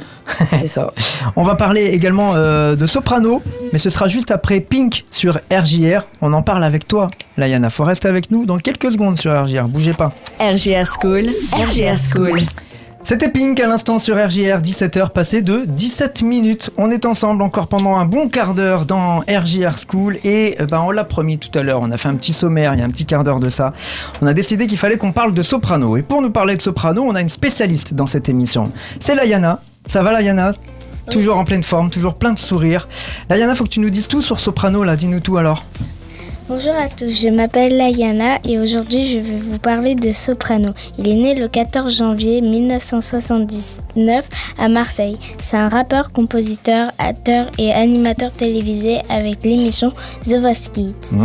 C'est 0.51 0.67
ça. 0.67 0.91
On 1.35 1.43
va 1.43 1.53
parler 1.55 1.85
également 1.85 2.31
euh, 2.33 2.75
de 2.75 2.87
Soprano, 2.87 3.43
mais 3.71 3.77
ce 3.77 3.91
sera 3.91 4.07
juste 4.07 4.31
après 4.31 4.59
Pink 4.59 5.05
sur 5.11 5.39
RJR. 5.51 6.07
On 6.21 6.33
en 6.33 6.41
parle 6.41 6.63
avec 6.63 6.87
toi, 6.87 7.07
Layana. 7.37 7.69
Faut 7.69 7.83
rester 7.83 8.07
avec 8.07 8.31
nous 8.31 8.45
dans 8.45 8.57
quelques 8.57 8.91
secondes 8.91 9.19
sur 9.19 9.31
RJR. 9.39 9.67
Bougez 9.67 9.93
pas. 9.93 10.11
RGR 10.39 10.87
School, 10.99 11.27
RGR 11.53 11.95
School. 11.95 12.39
C'était 13.03 13.29
Pink 13.29 13.59
à 13.59 13.67
l'instant 13.67 13.97
sur 13.97 14.15
RJR, 14.15 14.61
17h 14.61 15.09
passé 15.09 15.41
de 15.41 15.65
17 15.65 16.21
minutes. 16.21 16.69
On 16.77 16.91
est 16.91 17.07
ensemble 17.07 17.41
encore 17.41 17.67
pendant 17.67 17.95
un 17.95 18.05
bon 18.05 18.29
quart 18.29 18.53
d'heure 18.53 18.85
dans 18.85 19.21
RJR 19.21 19.75
School 19.77 20.19
et 20.23 20.55
euh, 20.61 20.67
ben, 20.67 20.81
on 20.85 20.91
l'a 20.91 21.03
promis 21.03 21.39
tout 21.39 21.49
à 21.57 21.63
l'heure, 21.63 21.79
on 21.81 21.89
a 21.89 21.97
fait 21.97 22.09
un 22.09 22.15
petit 22.15 22.31
sommaire 22.31 22.75
il 22.75 22.79
y 22.79 22.83
a 22.83 22.85
un 22.85 22.89
petit 22.89 23.05
quart 23.05 23.23
d'heure 23.23 23.39
de 23.39 23.49
ça. 23.49 23.73
On 24.21 24.27
a 24.27 24.33
décidé 24.35 24.67
qu'il 24.67 24.77
fallait 24.77 24.97
qu'on 24.97 25.13
parle 25.13 25.33
de 25.33 25.41
soprano 25.41 25.97
et 25.97 26.03
pour 26.03 26.21
nous 26.21 26.29
parler 26.29 26.55
de 26.55 26.61
soprano, 26.61 27.03
on 27.03 27.15
a 27.15 27.21
une 27.21 27.29
spécialiste 27.29 27.95
dans 27.95 28.05
cette 28.05 28.29
émission. 28.29 28.71
C'est 28.99 29.15
Layana. 29.15 29.61
Ça 29.87 30.03
va 30.03 30.11
Layana? 30.11 30.53
Toujours 31.09 31.37
en 31.37 31.43
pleine 31.43 31.63
forme, 31.63 31.89
toujours 31.89 32.13
plein 32.13 32.33
de 32.33 32.39
sourires. 32.39 32.87
Layana, 33.29 33.55
faut 33.55 33.63
que 33.63 33.69
tu 33.69 33.79
nous 33.79 33.89
dises 33.89 34.07
tout 34.07 34.21
sur 34.21 34.39
soprano 34.39 34.83
là, 34.83 34.95
dis-nous 34.95 35.21
tout 35.21 35.37
alors. 35.37 35.65
Bonjour 36.53 36.75
à 36.75 36.89
tous, 36.89 37.09
je 37.09 37.29
m'appelle 37.29 37.77
Layana 37.77 38.39
et 38.43 38.59
aujourd'hui 38.59 39.07
je 39.07 39.19
vais 39.19 39.37
vous 39.37 39.57
parler 39.57 39.95
de 39.95 40.11
Soprano. 40.11 40.73
Il 40.97 41.07
est 41.07 41.15
né 41.15 41.33
le 41.33 41.47
14 41.47 41.95
janvier 41.95 42.41
1979 42.41 44.27
à 44.59 44.67
Marseille. 44.67 45.17
C'est 45.39 45.55
un 45.55 45.69
rappeur, 45.69 46.11
compositeur, 46.11 46.91
acteur 46.97 47.49
et 47.57 47.71
animateur 47.71 48.33
télévisé 48.33 48.99
avec 49.07 49.45
l'émission 49.45 49.93
The 50.23 50.39
Voice 50.41 50.69
Kids. 50.73 51.15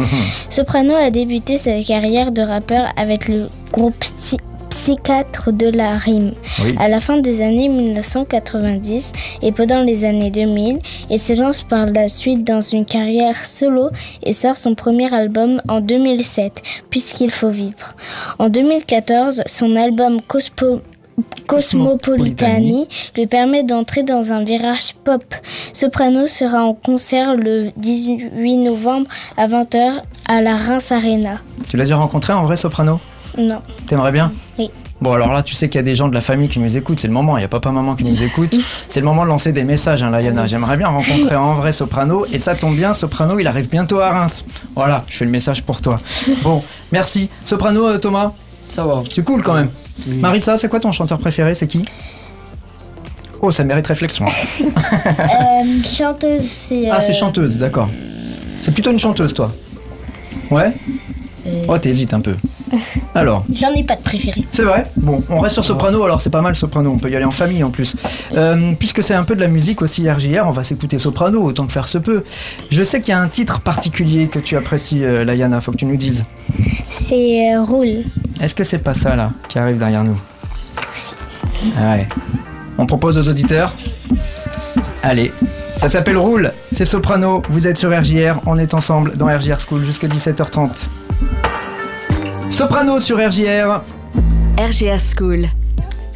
Soprano 0.49 0.95
a 0.95 1.11
débuté 1.11 1.59
sa 1.59 1.83
carrière 1.83 2.31
de 2.31 2.43
rappeur 2.43 2.93
avec 2.97 3.27
le 3.27 3.49
groupe 3.73 4.05
Psychiatre 4.81 5.53
de 5.53 5.69
la 5.69 5.97
rime. 5.97 6.35
Oui. 6.63 6.75
À 6.79 6.87
la 6.89 7.01
fin 7.01 7.17
des 7.17 7.41
années 7.41 7.71
1990 7.71 9.13
et 9.41 9.51
pendant 9.51 9.83
les 9.83 10.05
années 10.05 10.31
2000, 10.31 10.81
il 11.09 11.19
se 11.19 11.33
lance 11.33 11.63
par 11.63 11.87
la 11.87 12.09
suite 12.09 12.45
dans 12.45 12.61
une 12.61 12.85
carrière 12.85 13.47
solo 13.47 13.89
et 14.23 14.35
sort 14.35 14.59
son 14.59 14.75
premier 14.75 15.13
album 15.15 15.63
en 15.67 15.81
2007, 15.81 16.63
Puisqu'il 16.91 17.31
faut 17.31 17.49
vivre. 17.49 17.95
En 18.39 18.51
2014, 18.51 19.45
son 19.47 19.77
album 19.77 20.19
Cospo- 20.29 20.81
Cosmopolitani 21.47 22.87
lui 23.17 23.27
permet 23.27 23.63
d'entrer 23.63 24.03
dans 24.03 24.31
un 24.31 24.45
virage 24.45 24.93
pop. 25.05 25.25
Soprano 25.73 26.27
sera 26.27 26.63
en 26.65 26.75
concert 26.75 27.35
le 27.35 27.71
18 27.79 28.59
novembre 28.59 29.07
à 29.39 29.47
20h 29.47 30.03
à 30.29 30.43
la 30.43 30.55
Reims 30.57 30.93
Arena. 30.93 31.39
Tu 31.67 31.79
l'as 31.79 31.85
déjà 31.85 31.97
rencontré 31.97 32.35
en 32.35 32.43
vrai 32.45 32.57
soprano? 32.57 33.01
Non. 33.39 33.61
T'aimerais 33.87 34.13
bien 34.13 34.33
Oui. 34.59 34.71
Bon 34.99 35.13
alors 35.13 35.31
là 35.35 35.43
tu 35.43 35.55
sais 35.55 35.69
qu'il 35.69 35.79
y 35.79 35.81
a 35.81 35.83
des 35.83 35.95
gens 35.95 36.09
de 36.09 36.15
la 36.15 36.23
famille 36.23 36.49
qui 36.49 36.59
nous 36.59 36.75
écoutent, 36.75 37.01
c'est 37.01 37.07
le 37.07 37.13
moment, 37.13 37.37
il 37.37 37.43
y 37.43 37.45
a 37.45 37.49
papa 37.49 37.71
maman 37.71 37.95
qui 37.97 38.05
nous 38.05 38.23
écoute, 38.23 38.57
c'est 38.89 39.01
le 39.01 39.05
moment 39.05 39.25
de 39.25 39.29
lancer 39.29 39.53
des 39.53 39.63
messages 39.63 40.03
hein, 40.03 40.11
Layana, 40.11 40.47
j'aimerais 40.47 40.79
bien 40.79 40.89
rencontrer 40.89 41.37
en 41.37 41.53
vrai 41.53 41.73
Soprano 41.73 42.25
et 42.33 42.39
ça 42.39 42.55
tombe 42.55 42.75
bien, 42.75 42.95
Soprano 42.95 43.39
il 43.39 43.47
arrive 43.47 43.69
bientôt 43.69 44.01
à 44.01 44.09
Reims. 44.11 44.47
Voilà, 44.75 45.05
je 45.07 45.19
fais 45.19 45.27
le 45.27 45.31
message 45.31 45.63
pour 45.65 45.83
toi. 45.83 46.01
Bon, 46.43 46.65
merci. 46.93 47.29
Soprano 47.45 47.87
euh, 47.87 47.99
Thomas, 47.99 48.33
Ça 48.71 48.87
va. 48.87 49.03
tu 49.03 49.23
cool 49.23 49.43
quand 49.43 49.53
même. 49.53 49.69
Oui. 50.09 50.17
Maritza, 50.17 50.57
c'est 50.57 50.69
quoi 50.71 50.81
ton 50.81 50.93
chanteur 50.93 51.19
préféré, 51.19 51.53
c'est 51.53 51.67
qui? 51.67 51.85
Oh, 53.43 53.53
ça 53.53 53.65
mérite 53.65 53.87
réflexion. 53.87 54.27
Euh, 54.59 55.83
chanteuse, 55.85 56.43
c'est. 56.43 56.89
Ah, 56.91 57.01
c'est 57.01 57.11
euh, 57.11 57.19
chanteuse, 57.19 57.59
d'accord. 57.59 57.89
C'est 58.61 58.73
plutôt 58.73 58.91
une 58.93 58.99
chanteuse 58.99 59.35
toi 59.35 59.53
Ouais? 60.51 60.73
Oh, 61.69 61.77
t'hésites 61.79 62.15
un 62.15 62.21
peu. 62.21 62.35
Alors, 63.15 63.45
J'en 63.53 63.73
ai 63.73 63.85
pas 63.85 63.97
de 63.97 64.03
préféré. 64.03 64.45
C'est 64.51 64.63
vrai 64.63 64.87
Bon, 64.97 65.23
on 65.29 65.39
reste 65.41 65.55
sur 65.55 65.65
soprano, 65.65 66.03
alors 66.03 66.21
c'est 66.21 66.31
pas 66.31 66.41
mal 66.41 66.55
soprano, 66.55 66.91
on 66.91 66.99
peut 66.99 67.11
y 67.11 67.17
aller 67.17 67.25
en 67.25 67.31
famille 67.31 67.63
en 67.63 67.71
plus. 67.71 67.97
Euh, 68.35 68.73
puisque 68.79 69.03
c'est 69.03 69.15
un 69.15 69.25
peu 69.25 69.35
de 69.35 69.41
la 69.41 69.49
musique 69.49 69.83
aussi 69.83 70.09
RJR, 70.11 70.45
on 70.47 70.51
va 70.51 70.63
s'écouter 70.63 70.99
soprano, 70.99 71.43
autant 71.43 71.67
que 71.67 71.73
faire 71.73 71.89
se 71.89 71.99
peut. 71.99 72.25
Je 72.71 72.83
sais 72.83 73.01
qu'il 73.01 73.11
y 73.11 73.13
a 73.13 73.21
un 73.21 73.29
titre 73.29 73.61
particulier 73.61 74.27
que 74.29 74.39
tu 74.39 74.57
apprécies, 74.57 75.05
euh, 75.05 75.25
Layana, 75.25 75.61
faut 75.61 75.73
que 75.73 75.77
tu 75.77 75.87
nous 75.87 75.97
dises. 75.97 76.25
C'est 76.89 77.55
euh, 77.55 77.63
Roule. 77.63 78.05
Est-ce 78.41 78.55
que 78.55 78.65
c'est 78.65 78.79
pas 78.79 78.95
ça 78.95 79.17
là 79.17 79.31
qui 79.49 79.59
arrive 79.59 79.79
derrière 79.79 80.05
nous 80.05 80.19
Ah 81.79 81.95
Ouais. 81.95 82.09
On 82.79 82.87
propose 82.87 83.19
aux 83.19 83.29
auditeurs 83.31 83.75
Allez. 85.03 85.33
Ça 85.79 85.89
s'appelle 85.91 86.17
Roule, 86.17 86.53
c'est 86.73 86.87
soprano, 86.87 87.43
vous 87.51 87.69
êtes 87.69 87.77
sur 87.77 87.91
RJR, 87.91 88.41
on 88.47 88.57
est 88.57 88.73
ensemble 88.73 89.15
dans 89.17 89.27
RJR 89.27 89.61
School 89.61 89.85
jusqu'à 89.85 90.09
17h30. 90.09 90.89
Soprano 92.51 93.01
sur 93.01 93.19
RJR. 93.19 93.83
RGR 94.57 95.01
School. 95.01 95.47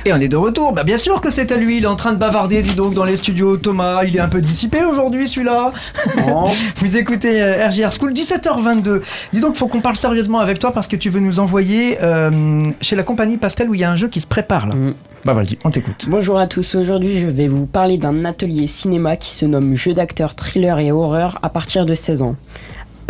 Et 0.07 0.13
on 0.15 0.17
est 0.17 0.29
de 0.29 0.37
retour. 0.37 0.73
Bah 0.73 0.85
bien 0.85 0.97
sûr 0.97 1.21
que 1.21 1.29
c'est 1.29 1.53
à 1.53 1.57
lui. 1.57 1.79
Il 1.79 1.85
est 1.85 1.89
en 1.89 1.97
train 1.97 2.13
de 2.13 2.19
bavarder, 2.19 2.63
dis 2.63 2.75
donc, 2.75 2.95
dans 2.95 3.05
les 3.05 3.17
studios. 3.17 3.59
Thomas, 3.59 4.05
il 4.05 4.17
est 4.17 4.21
un 4.21 4.29
peu 4.29 4.41
dissipé 4.41 4.85
aujourd'hui, 4.85 5.29
celui-là. 5.29 5.73
Vous 6.77 6.97
écoutez 6.97 7.43
euh, 7.43 7.69
RJR 7.69 7.93
School, 7.93 8.13
17h22. 8.13 9.03
Dis 9.33 9.41
donc, 9.41 9.57
faut 9.57 9.67
qu'on 9.67 9.81
parle 9.81 9.97
sérieusement 9.97 10.39
avec 10.39 10.59
toi 10.59 10.73
parce 10.73 10.89
que 10.89 10.97
tu 10.97 11.11
veux 11.11 11.21
nous 11.21 11.41
envoyer 11.41 11.99
euh, 12.03 12.63
chez 12.81 12.97
la 12.97 13.03
compagnie 13.03 13.37
Pastel 13.37 13.69
où 13.69 13.75
il 13.75 13.81
y 13.81 13.85
a 13.85 13.91
un 13.91 13.97
jeu 13.97 14.09
qui 14.09 14.21
se 14.21 14.27
prépare 14.27 14.67
là. 14.67 14.75
Mm. 14.75 14.95
Bah 15.23 15.35
vas-y, 15.35 15.59
on 15.65 15.71
t'écoute. 15.71 16.07
Bonjour 16.09 16.39
à 16.39 16.47
tous, 16.47 16.77
aujourd'hui 16.77 17.19
je 17.19 17.27
vais 17.27 17.47
vous 17.47 17.67
parler 17.67 17.99
d'un 17.99 18.25
atelier 18.25 18.67
cinéma 18.67 19.17
qui 19.17 19.29
se 19.29 19.45
nomme 19.45 19.75
Jeu 19.75 19.93
d'acteur, 19.93 20.35
thriller 20.35 20.79
et 20.79 20.93
horreur 20.93 21.39
à 21.43 21.51
partir 21.51 21.85
de 21.85 21.93
16 21.93 22.23
ans. 22.23 22.37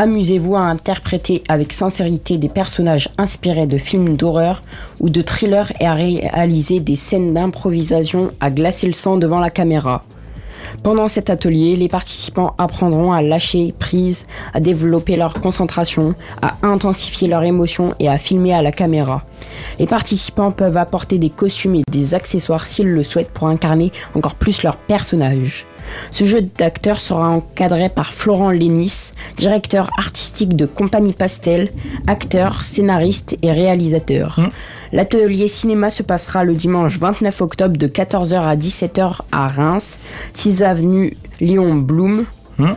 Amusez-vous 0.00 0.56
à 0.56 0.60
interpréter 0.60 1.42
avec 1.50 1.74
sincérité 1.74 2.38
des 2.38 2.48
personnages 2.48 3.10
inspirés 3.18 3.66
de 3.66 3.76
films 3.76 4.16
d'horreur 4.16 4.62
ou 4.98 5.10
de 5.10 5.20
thrillers 5.20 5.74
et 5.78 5.86
à 5.86 5.92
réaliser 5.92 6.80
des 6.80 6.96
scènes 6.96 7.34
d'improvisation 7.34 8.30
à 8.40 8.50
glacer 8.50 8.86
le 8.86 8.94
sang 8.94 9.18
devant 9.18 9.40
la 9.40 9.50
caméra. 9.50 10.02
Pendant 10.82 11.06
cet 11.06 11.28
atelier, 11.28 11.76
les 11.76 11.88
participants 11.88 12.54
apprendront 12.56 13.12
à 13.12 13.20
lâcher 13.20 13.74
prise, 13.78 14.26
à 14.54 14.60
développer 14.60 15.18
leur 15.18 15.34
concentration, 15.34 16.14
à 16.40 16.56
intensifier 16.62 17.28
leurs 17.28 17.44
émotions 17.44 17.94
et 17.98 18.08
à 18.08 18.16
filmer 18.16 18.54
à 18.54 18.62
la 18.62 18.72
caméra. 18.72 19.22
Les 19.78 19.86
participants 19.86 20.50
peuvent 20.50 20.78
apporter 20.78 21.18
des 21.18 21.28
costumes 21.28 21.74
et 21.74 21.82
des 21.90 22.14
accessoires 22.14 22.66
s'ils 22.66 22.88
le 22.88 23.02
souhaitent 23.02 23.32
pour 23.32 23.48
incarner 23.48 23.92
encore 24.14 24.36
plus 24.36 24.62
leur 24.62 24.78
personnage. 24.78 25.66
Ce 26.10 26.24
jeu 26.24 26.42
d'acteur 26.42 27.00
sera 27.00 27.28
encadré 27.28 27.88
par 27.88 28.12
Florent 28.12 28.50
Lénis, 28.50 29.12
directeur 29.36 29.90
artistique 29.98 30.56
de 30.56 30.66
Compagnie 30.66 31.12
Pastel, 31.12 31.70
acteur, 32.06 32.64
scénariste 32.64 33.36
et 33.42 33.52
réalisateur. 33.52 34.38
Mm. 34.38 34.48
L'atelier 34.92 35.48
cinéma 35.48 35.90
se 35.90 36.02
passera 36.02 36.44
le 36.44 36.54
dimanche 36.54 36.98
29 36.98 37.40
octobre 37.40 37.76
de 37.76 37.86
14h 37.86 38.40
à 38.40 38.56
17h 38.56 39.18
à 39.30 39.48
Reims, 39.48 39.98
6 40.32 40.62
avenue 40.62 41.16
Léon 41.40 41.76
Blum. 41.76 42.24
Mm. 42.58 42.72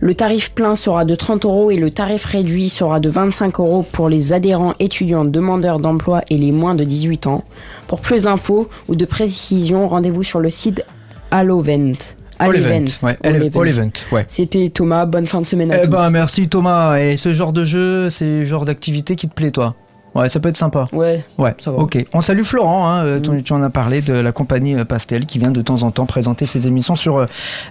Le 0.00 0.14
tarif 0.14 0.50
plein 0.50 0.74
sera 0.74 1.06
de 1.06 1.14
30 1.14 1.46
euros 1.46 1.70
et 1.70 1.76
le 1.76 1.90
tarif 1.90 2.26
réduit 2.26 2.68
sera 2.68 3.00
de 3.00 3.08
25 3.08 3.60
euros 3.60 3.82
pour 3.90 4.10
les 4.10 4.34
adhérents 4.34 4.74
étudiants 4.78 5.24
demandeurs 5.24 5.80
d'emploi 5.80 6.20
et 6.28 6.36
les 6.36 6.52
moins 6.52 6.74
de 6.74 6.84
18 6.84 7.26
ans. 7.26 7.44
Pour 7.86 8.00
plus 8.00 8.24
d'infos 8.24 8.68
ou 8.88 8.94
de 8.94 9.06
précisions, 9.06 9.88
rendez-vous 9.88 10.22
sur 10.22 10.40
le 10.40 10.50
site 10.50 10.84
Allovent. 11.30 12.15
All 12.38 12.54
event. 12.54 12.84
Ouais, 13.02 13.16
All 13.24 13.34
all 13.36 13.42
Event. 13.44 13.60
all 13.60 13.68
event, 13.68 13.90
ouais. 14.12 14.24
C'était 14.28 14.68
Thomas, 14.72 15.06
bonne 15.06 15.26
fin 15.26 15.40
de 15.40 15.46
semaine 15.46 15.72
à 15.72 15.78
Eh 15.78 15.82
tous. 15.82 15.90
ben 15.90 16.10
merci 16.10 16.48
Thomas. 16.48 16.98
Et 16.98 17.16
ce 17.16 17.32
genre 17.32 17.52
de 17.52 17.64
jeu, 17.64 18.10
c'est 18.10 18.40
le 18.40 18.44
genre 18.44 18.64
d'activité 18.64 19.16
qui 19.16 19.28
te 19.28 19.34
plaît 19.34 19.50
toi? 19.50 19.74
Ouais, 20.16 20.28
ça 20.28 20.40
peut 20.40 20.48
être 20.48 20.56
sympa. 20.56 20.88
Ouais, 20.92 21.22
Ouais, 21.38 21.54
Ça 21.58 21.70
va. 21.70 21.78
ok. 21.78 22.04
On 22.14 22.20
salue 22.20 22.42
Florent, 22.42 22.88
hein, 22.88 23.04
euh, 23.04 23.20
tu- 23.20 23.30
Mm. 23.30 23.42
tu 23.42 23.52
en 23.52 23.62
as 23.62 23.70
parlé 23.70 24.00
de 24.02 24.14
la 24.14 24.32
compagnie 24.32 24.74
euh, 24.74 24.84
Pastel 24.84 25.26
qui 25.26 25.38
vient 25.38 25.50
de 25.50 25.60
temps 25.62 25.82
en 25.82 25.90
temps 25.90 26.06
présenter 26.06 26.46
ses 26.46 26.66
émissions 26.66 26.96
sur 26.96 27.18
euh, 27.18 27.26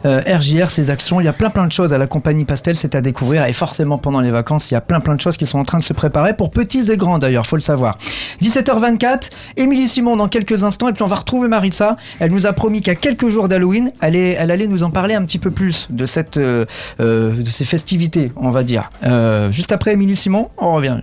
euh, 0.06 0.22
RJR, 0.28 0.70
ses 0.70 0.92
actions. 0.92 1.20
Il 1.20 1.26
y 1.26 1.28
a 1.28 1.34
plein 1.34 1.50
plein 1.50 1.66
de 1.68 1.72
choses 1.72 1.94
à 1.94 1.98
la 1.98 2.08
compagnie 2.08 2.46
Pastel, 2.46 2.76
c'est 2.76 2.96
à 2.96 3.02
découvrir. 3.02 3.46
Et 3.46 3.54
forcément, 3.54 3.98
pendant 3.98 4.20
les 4.20 4.30
vacances, 4.32 4.70
il 4.70 4.76
y 4.76 4.78
a 4.78 4.82
plein 4.82 5.00
plein 5.00 5.16
de 5.16 5.22
choses 5.22 5.38
qui 5.38 5.46
sont 5.46 5.60
en 5.60 5.66
train 5.66 5.80
de 5.80 5.84
se 5.84 5.94
préparer 5.94 6.36
pour 6.36 6.52
petits 6.52 6.92
et 6.92 6.98
grands 6.98 7.18
d'ailleurs, 7.20 7.48
faut 7.48 7.56
le 7.56 7.62
savoir. 7.62 7.98
17h24, 8.42 9.30
Émilie 9.58 9.88
Simon 9.88 10.16
dans 10.18 10.28
quelques 10.28 10.64
instants. 10.64 10.88
Et 10.90 10.94
puis 10.94 11.04
on 11.04 11.08
va 11.08 11.16
retrouver 11.16 11.48
Marissa. 11.48 11.98
Elle 12.20 12.32
nous 12.32 12.46
a 12.48 12.54
promis 12.54 12.82
qu'à 12.82 12.96
quelques 12.96 13.28
jours 13.28 13.48
d'Halloween, 13.48 13.90
elle, 14.02 14.16
est- 14.16 14.34
elle 14.34 14.52
allait 14.52 14.68
nous 14.68 14.84
en 14.84 14.92
parler 14.92 15.16
un 15.16 15.26
petit 15.26 15.40
peu 15.40 15.52
plus 15.52 15.88
de, 15.90 16.06
cette, 16.06 16.38
euh, 16.38 16.66
euh, 17.00 17.34
de 17.42 17.50
ces 17.50 17.66
festivités, 17.66 18.32
on 18.36 18.50
va 18.52 18.64
dire. 18.64 18.90
Euh, 19.04 19.50
juste 19.52 19.72
après 19.72 19.94
Émilie 19.94 20.16
Simon, 20.16 20.50
on 20.58 20.74
revient. 20.74 20.98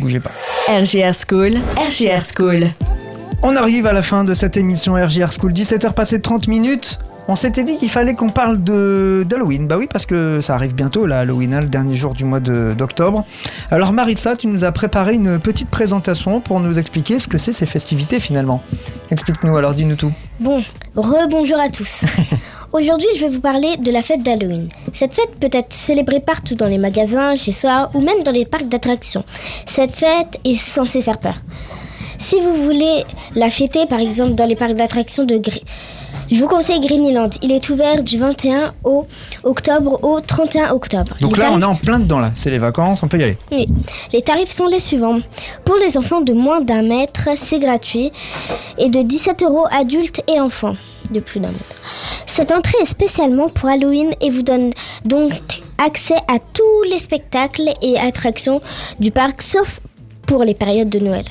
Bougez 0.00 0.20
pas. 0.20 0.30
RJR 0.68 1.14
School, 1.14 1.54
RJR 1.76 2.20
School. 2.36 2.66
On 3.42 3.54
arrive 3.56 3.86
à 3.86 3.92
la 3.92 4.02
fin 4.02 4.24
de 4.24 4.34
cette 4.34 4.56
émission 4.56 4.94
RJR 4.94 5.30
School, 5.32 5.52
17h 5.52 5.92
passé 5.92 6.18
de 6.18 6.22
30 6.22 6.48
minutes. 6.48 6.98
On 7.28 7.34
s'était 7.34 7.64
dit 7.64 7.76
qu'il 7.76 7.88
fallait 7.90 8.14
qu'on 8.14 8.28
parle 8.30 8.62
de 8.62 9.24
d'Halloween. 9.28 9.66
Bah 9.66 9.76
oui, 9.78 9.88
parce 9.92 10.06
que 10.06 10.40
ça 10.40 10.54
arrive 10.54 10.74
bientôt, 10.76 11.06
là, 11.06 11.18
Halloween, 11.20 11.54
hein, 11.54 11.60
le 11.60 11.66
dernier 11.68 11.94
jour 11.94 12.14
du 12.14 12.24
mois 12.24 12.38
de- 12.38 12.72
d'octobre. 12.78 13.24
Alors 13.72 13.92
Maritza, 13.92 14.36
tu 14.36 14.46
nous 14.46 14.62
as 14.64 14.70
préparé 14.70 15.14
une 15.14 15.40
petite 15.40 15.68
présentation 15.68 16.40
pour 16.40 16.60
nous 16.60 16.78
expliquer 16.78 17.18
ce 17.18 17.26
que 17.26 17.36
c'est 17.36 17.52
ces 17.52 17.66
festivités 17.66 18.20
finalement. 18.20 18.62
Explique-nous, 19.10 19.56
alors 19.56 19.74
dis-nous 19.74 19.96
tout. 19.96 20.12
Bon, 20.38 20.62
rebonjour 20.94 21.58
à 21.58 21.68
tous. 21.68 22.04
Aujourd'hui, 22.78 23.08
je 23.16 23.22
vais 23.22 23.28
vous 23.30 23.40
parler 23.40 23.76
de 23.78 23.90
la 23.90 24.02
fête 24.02 24.22
d'Halloween. 24.22 24.68
Cette 24.92 25.14
fête 25.14 25.30
peut 25.40 25.48
être 25.52 25.72
célébrée 25.72 26.20
partout 26.20 26.54
dans 26.54 26.66
les 26.66 26.78
magasins, 26.78 27.34
chez 27.34 27.52
soi 27.52 27.90
ou 27.94 28.00
même 28.00 28.22
dans 28.22 28.32
les 28.32 28.44
parcs 28.44 28.68
d'attractions. 28.68 29.24
Cette 29.66 29.92
fête 29.92 30.38
est 30.44 30.54
censée 30.54 31.00
faire 31.00 31.18
peur. 31.18 31.36
Si 32.18 32.40
vous 32.40 32.54
voulez 32.54 33.04
la 33.34 33.48
fêter, 33.50 33.86
par 33.86 34.00
exemple, 34.00 34.32
dans 34.34 34.46
les 34.46 34.56
parcs 34.56 34.74
d'attractions 34.74 35.24
de 35.24 35.36
Gri- 35.36 35.62
je 36.28 36.40
vous 36.40 36.48
conseille 36.48 36.80
Greenland. 36.80 37.30
Il 37.40 37.52
est 37.52 37.68
ouvert 37.70 38.02
du 38.02 38.18
21 38.18 38.74
au 38.82 39.06
octobre 39.44 40.00
au 40.02 40.20
31 40.20 40.72
octobre. 40.72 41.14
Donc 41.20 41.36
Les 41.36 41.42
là, 41.44 41.50
on 41.52 41.60
est 41.60 41.64
en 41.64 41.76
plein 41.76 42.00
dedans, 42.00 42.18
là. 42.18 42.32
C'est 42.34 42.50
les 42.50 42.58
vacances, 42.58 43.00
on 43.04 43.06
peut 43.08 43.18
y 43.18 43.22
aller. 43.22 43.38
oui. 43.52 43.68
Les 44.12 44.22
tarifs 44.22 44.50
sont 44.50 44.66
les 44.66 44.80
suivants. 44.80 45.20
Pour 45.64 45.76
les 45.76 45.96
enfants 45.96 46.22
de 46.22 46.32
moins 46.32 46.60
d'un 46.60 46.82
mètre, 46.82 47.28
c'est 47.36 47.60
gratuit. 47.60 48.10
Et 48.76 48.90
de 48.90 49.02
17 49.02 49.44
euros 49.44 49.66
adultes 49.70 50.20
et 50.26 50.40
enfants 50.40 50.74
de 51.10 51.20
plus 51.20 51.40
d'un 51.40 51.48
mètre. 51.48 51.82
Cette 52.26 52.52
entrée 52.52 52.78
est 52.82 52.86
spécialement 52.86 53.48
pour 53.48 53.68
Halloween 53.68 54.12
et 54.20 54.30
vous 54.30 54.42
donne 54.42 54.70
donc 55.04 55.32
accès 55.84 56.16
à 56.28 56.38
tous 56.52 56.82
les 56.90 56.98
spectacles 56.98 57.72
et 57.82 57.98
attractions 57.98 58.60
du 59.00 59.10
parc, 59.10 59.42
sauf 59.42 59.80
pour 60.26 60.44
les 60.44 60.54
périodes 60.54 60.88
de 60.90 60.98
Noël. 60.98 61.24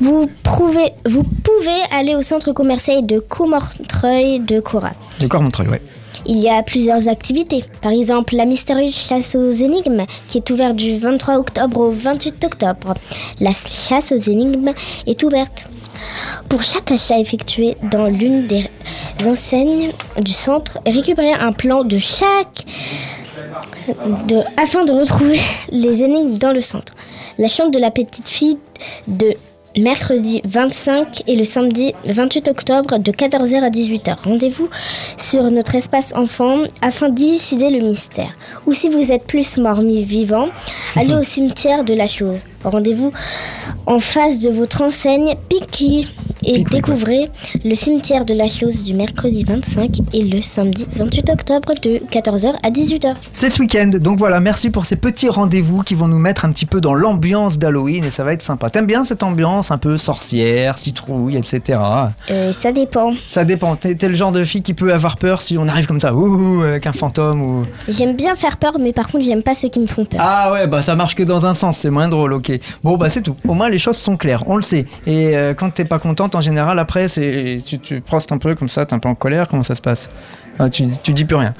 Vous, 0.00 0.28
prouvez- 0.42 0.92
vous 1.06 1.22
pouvez 1.22 1.80
aller 1.90 2.16
au 2.16 2.22
centre 2.22 2.52
commercial 2.52 3.04
de 3.06 3.18
Courmontreuil 3.20 4.40
de 4.40 4.60
Cora. 4.60 4.90
Montreuil, 5.40 5.68
ouais. 5.68 5.82
Il 6.24 6.38
y 6.38 6.48
a 6.48 6.62
plusieurs 6.62 7.08
activités. 7.08 7.64
Par 7.82 7.90
exemple, 7.90 8.36
la 8.36 8.44
mystérieuse 8.44 8.94
chasse 8.94 9.34
aux 9.34 9.50
énigmes 9.50 10.04
qui 10.28 10.38
est 10.38 10.50
ouverte 10.50 10.76
du 10.76 10.96
23 10.96 11.36
octobre 11.36 11.80
au 11.80 11.90
28 11.90 12.44
octobre. 12.44 12.94
La 13.40 13.50
chasse 13.52 14.12
aux 14.12 14.30
énigmes 14.30 14.72
est 15.06 15.22
ouverte. 15.24 15.66
Pour 16.48 16.62
chaque 16.62 16.90
achat 16.90 17.18
effectué 17.18 17.76
dans 17.82 18.06
l'une 18.06 18.46
des 18.46 18.68
enseignes 19.26 19.92
du 20.18 20.32
centre, 20.32 20.78
récupérez 20.86 21.32
un 21.32 21.52
plan 21.52 21.84
de 21.84 21.98
chaque 21.98 22.64
afin 24.56 24.84
de 24.84 24.92
retrouver 24.92 25.40
les 25.70 26.02
énigmes 26.02 26.38
dans 26.38 26.52
le 26.52 26.60
centre. 26.60 26.94
La 27.38 27.48
chambre 27.48 27.70
de 27.70 27.78
la 27.78 27.90
petite 27.90 28.28
fille 28.28 28.58
de 29.06 29.36
mercredi 29.76 30.40
25 30.44 31.24
et 31.26 31.36
le 31.36 31.44
samedi 31.44 31.92
28 32.08 32.48
octobre 32.48 32.98
de 32.98 33.12
14h 33.12 33.62
à 33.62 33.70
18h. 33.70 34.16
Rendez-vous 34.24 34.68
sur 35.16 35.42
notre 35.50 35.74
espace 35.74 36.14
enfant 36.14 36.58
afin 36.80 37.08
d'élucider 37.08 37.70
le 37.70 37.86
mystère. 37.86 38.32
Ou 38.66 38.72
si 38.72 38.88
vous 38.88 39.12
êtes 39.12 39.24
plus 39.24 39.56
mort-mi 39.56 40.04
vivant, 40.04 40.48
allez 40.96 41.14
au 41.14 41.22
cimetière 41.22 41.84
de 41.84 41.94
la 41.94 42.06
chose. 42.06 42.44
Rendez-vous 42.64 43.12
en 43.86 43.98
face 43.98 44.38
de 44.38 44.50
votre 44.50 44.82
enseigne 44.82 45.36
Piki 45.48 46.08
et 46.44 46.64
découvrez 46.64 47.30
le 47.64 47.74
cimetière 47.74 48.24
de 48.24 48.34
la 48.34 48.48
chose 48.48 48.82
du 48.82 48.94
mercredi 48.94 49.44
25 49.44 50.00
et 50.12 50.24
le 50.24 50.42
samedi 50.42 50.86
28 50.92 51.30
octobre 51.30 51.72
de 51.82 52.00
14h 52.10 52.54
à 52.62 52.70
18h. 52.70 53.14
C'est 53.32 53.48
ce 53.48 53.60
week-end, 53.60 53.90
donc 54.00 54.18
voilà, 54.18 54.40
merci 54.40 54.70
pour 54.70 54.86
ces 54.86 54.96
petits 54.96 55.28
rendez-vous 55.28 55.82
qui 55.82 55.94
vont 55.94 56.08
nous 56.08 56.18
mettre 56.18 56.44
un 56.44 56.52
petit 56.52 56.66
peu 56.66 56.80
dans 56.80 56.94
l'ambiance 56.94 57.58
d'Halloween 57.58 58.04
et 58.04 58.10
ça 58.10 58.24
va 58.24 58.32
être 58.32 58.42
sympa. 58.42 58.70
T'aimes 58.70 58.86
bien 58.86 59.04
cette 59.04 59.22
ambiance? 59.22 59.61
Un 59.70 59.78
peu 59.78 59.96
sorcière, 59.96 60.76
citrouille, 60.78 61.36
etc. 61.36 61.80
Euh, 62.30 62.52
ça 62.52 62.72
dépend. 62.72 63.12
Ça 63.26 63.44
dépend, 63.44 63.76
t'es 63.76 63.94
t'es 63.94 64.08
le 64.08 64.14
genre 64.14 64.32
de 64.32 64.44
fille 64.44 64.62
qui 64.62 64.74
peut 64.74 64.92
avoir 64.92 65.16
peur 65.16 65.40
si 65.40 65.56
on 65.58 65.68
arrive 65.68 65.86
comme 65.86 66.00
ça, 66.00 66.14
ouh, 66.14 66.62
avec 66.62 66.86
un 66.86 66.92
fantôme 66.92 67.42
ou... 67.42 67.62
J'aime 67.88 68.16
bien 68.16 68.34
faire 68.34 68.56
peur, 68.56 68.78
mais 68.80 68.92
par 68.92 69.08
contre, 69.08 69.24
j'aime 69.24 69.42
pas 69.42 69.54
ceux 69.54 69.68
qui 69.68 69.80
me 69.80 69.86
font 69.86 70.04
peur. 70.04 70.20
Ah 70.22 70.52
ouais, 70.52 70.66
bah 70.66 70.82
ça 70.82 70.94
marche 70.94 71.14
que 71.14 71.22
dans 71.22 71.46
un 71.46 71.54
sens, 71.54 71.78
c'est 71.78 71.90
moins 71.90 72.08
drôle, 72.08 72.32
ok. 72.32 72.52
Bon 72.82 72.96
bah 72.96 73.08
c'est 73.08 73.22
tout, 73.22 73.36
au 73.46 73.54
moins 73.54 73.68
les 73.68 73.78
choses 73.78 73.96
sont 73.96 74.16
claires, 74.16 74.42
on 74.46 74.56
le 74.56 74.62
sait. 74.62 74.86
Et 75.06 75.36
euh, 75.36 75.54
quand 75.54 75.70
t'es 75.70 75.84
pas 75.84 75.98
contente, 75.98 76.34
en 76.34 76.40
général, 76.40 76.78
après, 76.78 77.08
c'est 77.08 77.58
tu, 77.64 77.78
tu 77.78 78.00
prostes 78.00 78.32
un 78.32 78.38
peu 78.38 78.54
comme 78.54 78.68
ça, 78.68 78.86
t'es 78.86 78.94
un 78.94 78.98
peu 78.98 79.08
en 79.08 79.14
colère, 79.14 79.48
comment 79.48 79.62
ça 79.62 79.74
se 79.74 79.82
passe? 79.82 80.08
Ah, 80.62 80.70
tu, 80.70 80.84
tu 81.02 81.12
dis 81.12 81.24
plus 81.24 81.34
rien. 81.34 81.54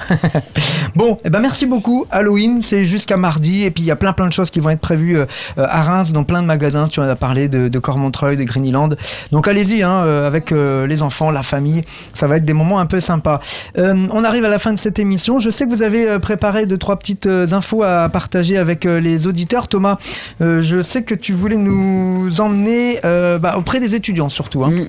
bon, 0.94 1.16
et 1.24 1.30
ben 1.30 1.40
merci 1.40 1.66
beaucoup. 1.66 2.06
Halloween, 2.12 2.62
c'est 2.62 2.84
jusqu'à 2.84 3.16
mardi, 3.16 3.64
et 3.64 3.72
puis 3.72 3.82
il 3.82 3.86
y 3.86 3.90
a 3.90 3.96
plein 3.96 4.12
plein 4.12 4.28
de 4.28 4.32
choses 4.32 4.48
qui 4.48 4.60
vont 4.60 4.70
être 4.70 4.80
prévues 4.80 5.18
euh, 5.18 5.26
euh, 5.58 5.66
à 5.68 5.82
Reims, 5.82 6.12
dans 6.12 6.22
plein 6.22 6.40
de 6.40 6.46
magasins. 6.46 6.86
Tu 6.86 7.00
en 7.00 7.02
as 7.08 7.16
parlé 7.16 7.48
de, 7.48 7.66
de 7.66 7.78
Cormontreuil, 7.80 8.36
de 8.36 8.44
Greenland. 8.44 8.96
Donc 9.32 9.48
allez-y, 9.48 9.82
hein, 9.82 10.04
euh, 10.04 10.24
avec 10.24 10.52
euh, 10.52 10.86
les 10.86 11.02
enfants, 11.02 11.32
la 11.32 11.42
famille, 11.42 11.82
ça 12.12 12.28
va 12.28 12.36
être 12.36 12.44
des 12.44 12.52
moments 12.52 12.78
un 12.78 12.86
peu 12.86 13.00
sympas. 13.00 13.40
Euh, 13.76 14.06
on 14.12 14.22
arrive 14.22 14.44
à 14.44 14.48
la 14.48 14.60
fin 14.60 14.72
de 14.72 14.78
cette 14.78 15.00
émission. 15.00 15.40
Je 15.40 15.50
sais 15.50 15.64
que 15.64 15.70
vous 15.70 15.82
avez 15.82 16.20
préparé 16.20 16.66
deux 16.66 16.78
trois 16.78 16.96
petites 16.96 17.26
infos 17.26 17.82
à 17.82 18.08
partager 18.08 18.56
avec 18.56 18.84
les 18.84 19.26
auditeurs. 19.26 19.66
Thomas, 19.66 19.98
je 20.40 20.80
sais 20.80 21.02
que 21.02 21.16
tu 21.16 21.32
voulais 21.32 21.56
nous 21.56 22.40
emmener 22.40 23.00
bah, 23.02 23.56
auprès 23.56 23.80
des 23.80 23.96
étudiants 23.96 24.28
surtout. 24.28 24.64
Hein. 24.64 24.70
Mm. 24.70 24.88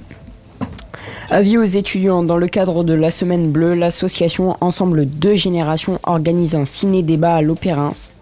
Avis 1.29 1.57
aux 1.57 1.63
étudiants, 1.63 2.23
dans 2.23 2.37
le 2.37 2.47
cadre 2.47 2.83
de 2.83 2.93
la 2.93 3.11
Semaine 3.11 3.51
Bleue, 3.51 3.73
l'association 3.75 4.55
Ensemble 4.61 5.05
Deux 5.05 5.33
Générations 5.33 5.99
organise 6.03 6.55
un 6.55 6.65
ciné-débat 6.65 7.35
à 7.35 7.41
l'Opérance. 7.41 8.13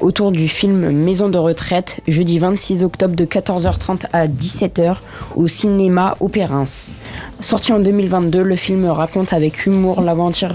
autour 0.00 0.32
du 0.32 0.48
film 0.48 0.90
Maison 0.90 1.28
de 1.28 1.38
retraite, 1.38 2.00
jeudi 2.08 2.38
26 2.38 2.82
octobre 2.82 3.14
de 3.14 3.24
14h30 3.26 4.06
à 4.12 4.26
17h 4.26 4.96
au 5.36 5.46
cinéma 5.46 6.16
Opérance. 6.20 6.92
Sorti 7.40 7.72
en 7.72 7.80
2022, 7.80 8.42
le 8.42 8.56
film 8.56 8.86
raconte 8.86 9.32
avec 9.32 9.66
humour 9.66 10.00
l'aventure 10.00 10.54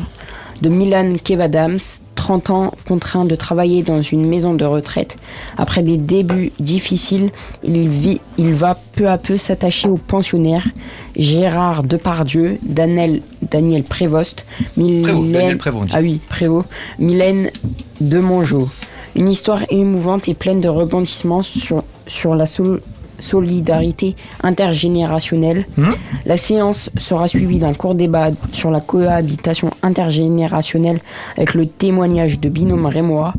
de 0.61 0.69
Milan 0.69 1.13
Kevadams, 1.23 1.77
30 2.15 2.49
ans 2.49 2.71
contraint 2.87 3.25
de 3.25 3.35
travailler 3.35 3.83
dans 3.83 4.01
une 4.01 4.25
maison 4.25 4.53
de 4.53 4.65
retraite. 4.65 5.17
Après 5.57 5.83
des 5.83 5.97
débuts 5.97 6.51
difficiles, 6.59 7.29
il, 7.63 7.87
vit, 7.89 8.21
il 8.37 8.53
va 8.53 8.79
peu 8.93 9.09
à 9.09 9.17
peu 9.17 9.37
s'attacher 9.37 9.89
aux 9.89 9.97
pensionnaires 9.97 10.67
Gérard 11.15 11.83
Depardieu, 11.83 12.57
Daniel, 12.63 13.21
Daniel 13.51 13.83
Prévost, 13.83 14.45
Prévost, 14.75 15.31
Daniel 15.31 15.57
Prévost, 15.57 15.91
ah 15.95 15.99
oui, 16.01 16.19
Prévost, 16.29 16.67
Mylène 16.99 17.51
Demongeau. 18.01 18.69
Une 19.15 19.29
histoire 19.29 19.63
émouvante 19.69 20.27
et 20.27 20.33
pleine 20.33 20.59
de 20.61 20.67
rebondissements 20.67 21.41
sur, 21.41 21.83
sur 22.05 22.35
la 22.35 22.45
sol- 22.45 22.81
solidarité 23.19 24.15
intergénérationnelle. 24.43 25.65
Hmm? 25.77 25.91
La 26.25 26.37
séance 26.37 26.89
sera 26.97 27.27
suivie 27.27 27.59
d'un 27.59 27.73
court 27.73 27.95
débat 27.95 28.29
sur 28.51 28.71
la 28.71 28.81
cohabitation 28.81 29.71
intergénérationnelle 29.83 30.99
avec 31.37 31.53
le 31.53 31.67
témoignage 31.67 32.39
de 32.39 32.49
binôme 32.49 32.85
rémois. 32.85 33.33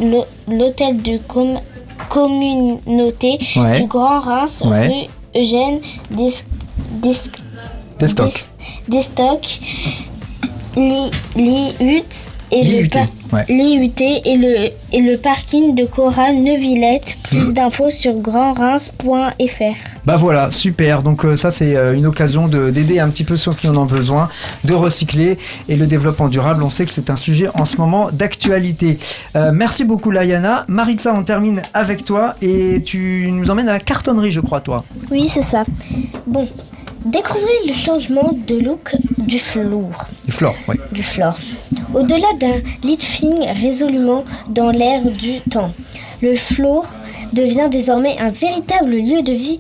l'hôtel 0.49 1.01
de 1.03 1.19
com- 1.29 1.59
communauté 2.11 3.39
Ouais. 3.57 3.81
du 3.81 3.87
Grand 3.87 4.21
Reims, 4.21 4.63
rue 4.65 5.09
Eugène 5.35 5.81
des, 6.11 6.29
des, 7.03 7.13
Des 7.99 8.09
stocks. 8.09 8.45
des, 8.89 8.97
des 8.97 9.03
stocks, 9.03 9.61
les, 10.77 11.11
les 11.37 11.75
huttes 11.81 12.39
et 12.51 12.65
le 12.65 12.87
ouais. 13.33 13.45
l'IUT 13.49 13.93
et 14.01 14.37
le, 14.37 14.71
et 14.93 15.01
le 15.01 15.17
parking 15.17 15.75
de 15.75 15.85
Cora 15.85 16.33
Neuvillette. 16.33 17.17
Plus 17.25 17.55
d'infos 17.55 17.91
sur 17.91 18.15
grandreims.fr. 18.15 19.75
Bah 20.05 20.17
voilà, 20.17 20.51
super. 20.51 21.03
Donc 21.03 21.25
euh, 21.25 21.37
ça 21.37 21.51
c'est 21.51 21.77
euh, 21.77 21.95
une 21.95 22.07
occasion 22.07 22.49
de- 22.49 22.71
d'aider 22.71 22.99
un 22.99 23.09
petit 23.09 23.25
peu 23.25 23.37
ceux 23.37 23.53
qui 23.53 23.69
en 23.69 23.77
ont 23.77 23.85
besoin, 23.85 24.29
de 24.65 24.75
recycler 24.75 25.39
et 25.69 25.77
le 25.77 25.87
développement 25.87 26.29
durable. 26.29 26.63
On 26.63 26.71
sait 26.71 26.85
que 26.85 26.93
c'est 26.93 27.11
un 27.11 27.17
sujet 27.17 27.49
en 27.55 27.65
ce 27.65 27.77
moment 27.77 28.09
d'actualité. 28.13 28.99
Euh, 29.37 29.51
merci 29.53 29.85
beaucoup 29.85 30.11
Layana. 30.11 30.65
Maritza, 30.69 31.15
on 31.15 31.23
termine 31.23 31.63
avec 31.75 32.05
toi 32.05 32.35
et 32.43 32.83
tu 32.85 33.29
nous 33.33 33.51
emmènes 33.51 33.69
à 33.69 33.73
la 33.75 33.81
cartonnerie, 33.81 34.31
je 34.31 34.41
crois, 34.41 34.61
toi. 34.61 34.85
Oui, 35.11 35.29
c'est 35.29 35.43
ça. 35.43 35.65
Bon, 36.27 36.49
découvrez 37.05 37.43
le 37.67 37.73
changement 37.73 38.33
de 38.47 38.57
look 38.57 38.95
du 39.19 39.39
flour. 39.39 39.91
Et 40.29 40.33
Flore, 40.33 40.57
oui. 40.69 40.77
du 40.91 41.03
flore. 41.03 41.39
Au-delà 41.95 42.27
d'un 42.39 42.61
lifting 42.83 43.47
résolument 43.61 44.25
dans 44.49 44.71
l'air 44.71 45.03
du 45.05 45.41
temps, 45.51 45.73
le 46.23 46.35
floor 46.35 46.85
devient 47.33 47.69
désormais 47.71 48.19
un 48.19 48.31
véritable 48.31 48.93
lieu 48.93 49.23
de 49.23 49.33
vie 49.33 49.59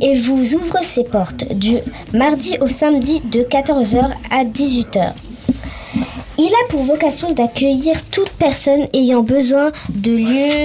et 0.00 0.14
vous 0.14 0.54
ouvre 0.54 0.78
ses 0.82 1.04
portes 1.04 1.52
du 1.52 1.76
mardi 2.12 2.56
au 2.60 2.68
samedi 2.68 3.20
de 3.30 3.40
14h 3.40 4.10
à 4.30 4.44
18h. 4.44 5.12
Il 6.36 6.46
a 6.52 6.68
pour 6.68 6.82
vocation 6.82 7.32
d'accueillir 7.32 7.94
toute 8.10 8.30
personne 8.30 8.86
ayant 8.92 9.22
besoin 9.22 9.70
de 9.90 10.16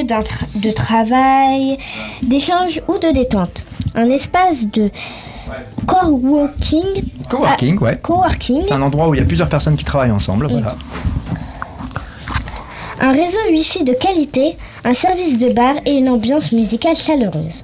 tra- 0.03 0.59
de 0.59 0.71
travail, 0.71 1.77
d'échange 2.23 2.81
ou 2.87 2.97
de 2.97 3.11
détente. 3.13 3.63
Un 3.95 4.09
espace 4.09 4.67
de 4.71 4.89
coworking, 5.89 7.03
Coworking, 7.29 7.79
ouais. 7.79 7.99
coworking 8.01 8.63
C'est 8.67 8.73
un 8.73 8.81
endroit 8.81 9.07
où 9.09 9.13
il 9.15 9.19
y 9.19 9.23
a 9.23 9.25
plusieurs 9.25 9.49
personnes 9.49 9.75
qui 9.75 9.85
travaillent 9.85 10.11
ensemble. 10.11 10.47
Voilà. 10.47 10.75
un 13.01 13.11
réseau 13.11 13.39
Wi-Fi 13.49 13.83
de 13.83 13.93
qualité, 13.93 14.57
un 14.83 14.93
service 14.93 15.37
de 15.37 15.51
bar 15.51 15.75
et 15.85 15.97
une 15.97 16.09
ambiance 16.09 16.51
musicale 16.51 16.95
chaleureuse 16.95 17.63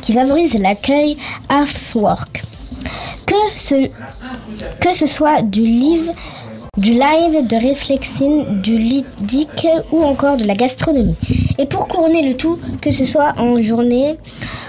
qui 0.00 0.12
favorise 0.12 0.58
l'accueil 0.58 1.16
Artwork. 1.48 2.42
Que 3.26 3.34
ce, 3.56 3.88
que 4.80 4.92
ce 4.92 5.06
soit 5.06 5.42
du 5.42 5.62
live, 5.62 6.12
du 6.76 6.92
live, 6.92 7.46
de 7.46 7.56
réflexine, 7.56 8.60
du 8.62 8.76
ludique 8.76 9.66
ou 9.92 10.02
encore 10.02 10.36
de 10.36 10.44
la 10.44 10.54
gastronomie. 10.54 11.16
Et 11.58 11.66
pour 11.66 11.88
couronner 11.88 12.26
le 12.26 12.34
tout, 12.34 12.58
que 12.80 12.90
ce 12.90 13.04
soit 13.04 13.34
en 13.38 13.60
journée 13.62 14.16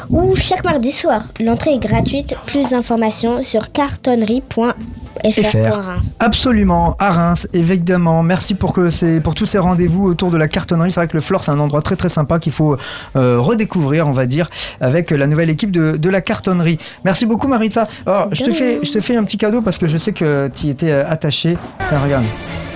ou 0.10 0.36
chaque 0.36 0.64
mardi 0.64 0.92
soir, 0.92 1.32
l'entrée 1.40 1.74
est 1.74 1.80
gratuite. 1.80 2.36
Plus 2.46 2.70
d'informations 2.70 3.44
sur 3.44 3.72
cartonnerie.fr. 3.72 4.74
FR. 5.24 6.00
Absolument, 6.20 6.96
à 7.00 7.12
Reims, 7.12 7.48
évidemment. 7.54 8.24
Merci 8.24 8.56
pour, 8.56 8.74
que 8.74 8.90
c'est, 8.90 9.22
pour 9.22 9.36
tous 9.36 9.46
ces 9.46 9.58
rendez-vous 9.58 10.06
autour 10.08 10.32
de 10.32 10.38
la 10.38 10.48
cartonnerie. 10.48 10.92
C'est 10.92 11.00
vrai 11.00 11.08
que 11.08 11.16
le 11.16 11.22
Flore, 11.22 11.44
c'est 11.44 11.52
un 11.52 11.60
endroit 11.60 11.82
très 11.82 11.96
très 11.96 12.10
sympa 12.10 12.40
qu'il 12.40 12.52
faut 12.52 12.78
euh, 13.16 13.40
redécouvrir, 13.40 14.08
on 14.08 14.12
va 14.12 14.26
dire, 14.26 14.50
avec 14.82 15.12
la 15.12 15.28
nouvelle 15.28 15.50
équipe 15.50 15.72
de, 15.72 15.98
de 15.98 16.10
la 16.10 16.22
cartonnerie. 16.22 16.78
Merci 17.04 17.26
beaucoup, 17.26 17.48
Maritza. 17.48 17.88
Alors, 18.06 18.30
je, 18.32 18.44
te 18.44 18.52
fais, 18.52 18.80
je 18.84 18.92
te 18.92 19.00
fais 19.00 19.16
un 19.16 19.24
petit 19.24 19.38
cadeau 19.38 19.62
parce 19.62 19.78
que 19.78 19.88
je 19.88 19.98
sais 19.98 20.14
que 20.14 20.50
tu 20.56 20.68
y 20.68 20.70
étais 20.70 20.92
euh, 20.92 21.10
attaché. 21.10 21.58
Tiens, 21.90 22.00
regarde, 22.04 22.26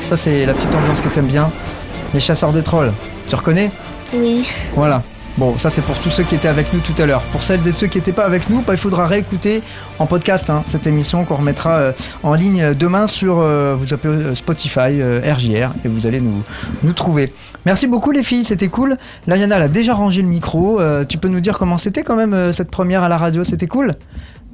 ça 0.07 0.17
c'est 0.17 0.45
la 0.45 0.53
petite 0.53 0.73
ambiance 0.73 1.01
que 1.01 1.09
t'aimes 1.09 1.27
bien. 1.27 1.51
Les 2.13 2.19
chasseurs 2.19 2.51
de 2.51 2.61
trolls. 2.61 2.91
Tu 3.27 3.35
reconnais? 3.35 3.71
Oui. 4.13 4.47
Voilà. 4.75 5.01
Bon, 5.37 5.57
ça 5.57 5.69
c'est 5.69 5.81
pour 5.81 5.97
tous 5.97 6.09
ceux 6.09 6.23
qui 6.23 6.35
étaient 6.35 6.47
avec 6.49 6.73
nous 6.73 6.79
tout 6.81 6.99
à 7.01 7.05
l'heure. 7.05 7.21
Pour 7.31 7.41
celles 7.41 7.65
et 7.67 7.71
ceux 7.71 7.87
qui 7.87 7.97
n'étaient 7.97 8.11
pas 8.11 8.25
avec 8.25 8.49
nous, 8.49 8.61
bah, 8.61 8.73
il 8.73 8.77
faudra 8.77 9.05
réécouter 9.05 9.61
en 9.97 10.05
podcast 10.05 10.49
hein, 10.49 10.61
cette 10.65 10.87
émission 10.87 11.23
qu'on 11.23 11.35
remettra 11.35 11.71
euh, 11.77 11.91
en 12.23 12.33
ligne 12.33 12.73
demain 12.73 13.07
sur 13.07 13.39
euh, 13.39 13.73
vous 13.75 13.85
tapez 13.85 14.09
euh, 14.09 14.35
Spotify, 14.35 14.79
euh, 15.01 15.21
RJR 15.33 15.73
et 15.85 15.87
vous 15.87 16.05
allez 16.05 16.19
nous, 16.21 16.43
nous 16.83 16.93
trouver. 16.93 17.31
Merci 17.65 17.87
beaucoup 17.87 18.11
les 18.11 18.23
filles, 18.23 18.43
c'était 18.43 18.67
cool. 18.67 18.97
Lariana 19.25 19.55
elle 19.55 19.63
a 19.63 19.67
déjà 19.69 19.93
rangé 19.93 20.21
le 20.21 20.27
micro. 20.27 20.79
Euh, 20.81 21.05
tu 21.05 21.17
peux 21.17 21.29
nous 21.29 21.39
dire 21.39 21.57
comment 21.57 21.77
c'était 21.77 22.03
quand 22.03 22.15
même 22.15 22.33
euh, 22.33 22.51
cette 22.51 22.69
première 22.69 23.03
à 23.03 23.09
la 23.09 23.17
radio? 23.17 23.43
C'était 23.43 23.67
cool? 23.67 23.93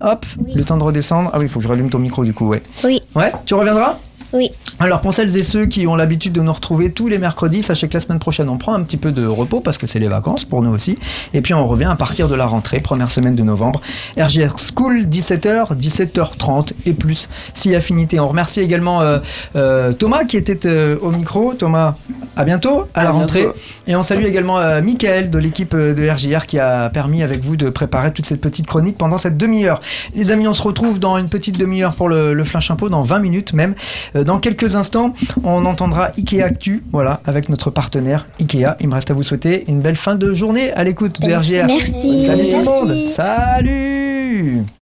Hop, 0.02 0.26
le 0.54 0.64
temps 0.64 0.78
de 0.78 0.84
redescendre. 0.84 1.32
Ah 1.34 1.40
oui, 1.40 1.46
il 1.46 1.50
faut 1.50 1.58
que 1.60 1.64
je 1.64 1.70
rallume 1.70 1.90
ton 1.90 1.98
micro 1.98 2.24
du 2.24 2.34
coup, 2.34 2.48
ouais. 2.48 2.62
Oui. 2.84 3.02
Ouais, 3.16 3.32
tu 3.48 3.56
reviendras? 3.56 3.98
Oui. 4.34 4.52
Alors 4.80 5.02
pour 5.02 5.14
celles 5.14 5.36
et 5.38 5.44
ceux 5.44 5.66
qui 5.66 5.88
ont 5.88 5.96
l'habitude 5.96 6.34
de 6.34 6.42
nous 6.42 6.52
retrouver 6.52 6.92
tous 6.92 7.08
les 7.08 7.18
mercredis, 7.18 7.64
sachez 7.64 7.88
que 7.88 7.94
la 7.94 8.00
semaine 8.00 8.20
prochaine 8.20 8.50
on 8.50 8.58
prend 8.58 8.74
un 8.74 8.84
petit 8.84 8.98
peu 8.98 9.12
de 9.12 9.26
repos 9.26 9.62
parce 9.62 9.78
que 9.78 9.88
c'est 9.88 10.00
les 10.00 10.08
vacances 10.08 10.44
pour 10.44 10.62
nous 10.62 10.72
aussi. 10.72 10.96
Et 11.34 11.42
puis 11.42 11.54
on 11.54 11.66
revient 11.66 11.86
à 11.86 11.96
partir 11.96 12.28
de 12.28 12.36
la 12.36 12.46
rentrée, 12.46 12.80
première 12.80 13.10
semaine 13.10 13.36
de 13.36 13.44
novembre. 13.44 13.82
RGR 14.18 14.56
School, 14.58 15.04
17h, 15.04 15.76
17h30 15.78 16.74
et 16.86 16.94
plus 16.94 17.30
si 17.54 17.74
affinité. 17.74 18.20
On 18.20 18.28
remercie 18.28 18.60
également 18.60 19.02
euh, 19.02 19.20
euh, 19.56 19.94
Thomas 19.94 20.26
qui 20.26 20.38
était 20.38 20.68
euh, 20.68 20.98
au 21.02 21.12
micro. 21.12 21.54
Thomas, 21.54 21.96
à 22.36 22.44
bientôt 22.44 22.86
à, 22.94 23.04
la 23.04 23.12
rentrée. 23.12 23.44
bientôt. 23.44 23.58
Et 23.88 23.96
on 23.96 24.04
salue 24.04 24.26
également 24.26 24.60
euh, 24.60 24.82
Mickaël 24.82 25.30
de 25.30 25.38
l'équipe 25.40 25.76
de 25.76 26.10
RJR 26.10 26.46
qui 26.46 26.60
a 26.60 26.90
permis 26.90 27.24
avec 27.24 27.44
vous 27.44 27.56
de 27.56 27.70
préparer 27.70 28.12
toute 28.12 28.26
cette 28.26 28.42
petite 28.42 28.68
chronique 28.68 28.98
pendant 28.98 29.18
cette 29.18 29.38
demi-heure. 29.38 29.80
Les 30.14 30.32
amis, 30.32 30.48
on 30.48 30.54
se 30.54 30.62
retrouve 30.62 31.00
dans 31.00 31.18
une 31.18 31.30
petite 31.30 31.58
demi-heure 31.58 31.96
pour 31.96 32.10
le, 32.10 32.34
le 32.34 32.44
flash 32.44 32.70
info, 32.72 32.90
dans 32.90 33.02
20 33.02 33.20
minutes 33.20 33.54
même. 33.54 33.74
Euh, 34.18 34.24
dans 34.24 34.40
quelques 34.40 34.76
instants, 34.76 35.14
on 35.44 35.66
entendra 35.66 36.12
Ikea 36.18 36.42
Actu, 36.42 36.84
voilà, 36.92 37.22
avec 37.26 37.50
notre 37.50 37.70
partenaire 37.70 38.28
Ikea. 38.40 38.76
Il 38.82 38.90
me 38.90 38.94
reste 38.94 39.12
à 39.12 39.14
vous 39.14 39.24
souhaiter 39.24 39.66
une 39.68 39.82
belle 39.82 39.96
fin 39.96 40.16
de 40.16 40.34
journée 40.34 40.72
à 40.74 40.84
l'écoute 40.84 41.22
de 41.22 41.34
RJR. 41.34 41.66
Merci. 41.66 42.26
Salut 42.26 42.50
tout 42.50 42.58
le 42.58 42.66
monde. 42.66 43.08
Salut 43.08 44.64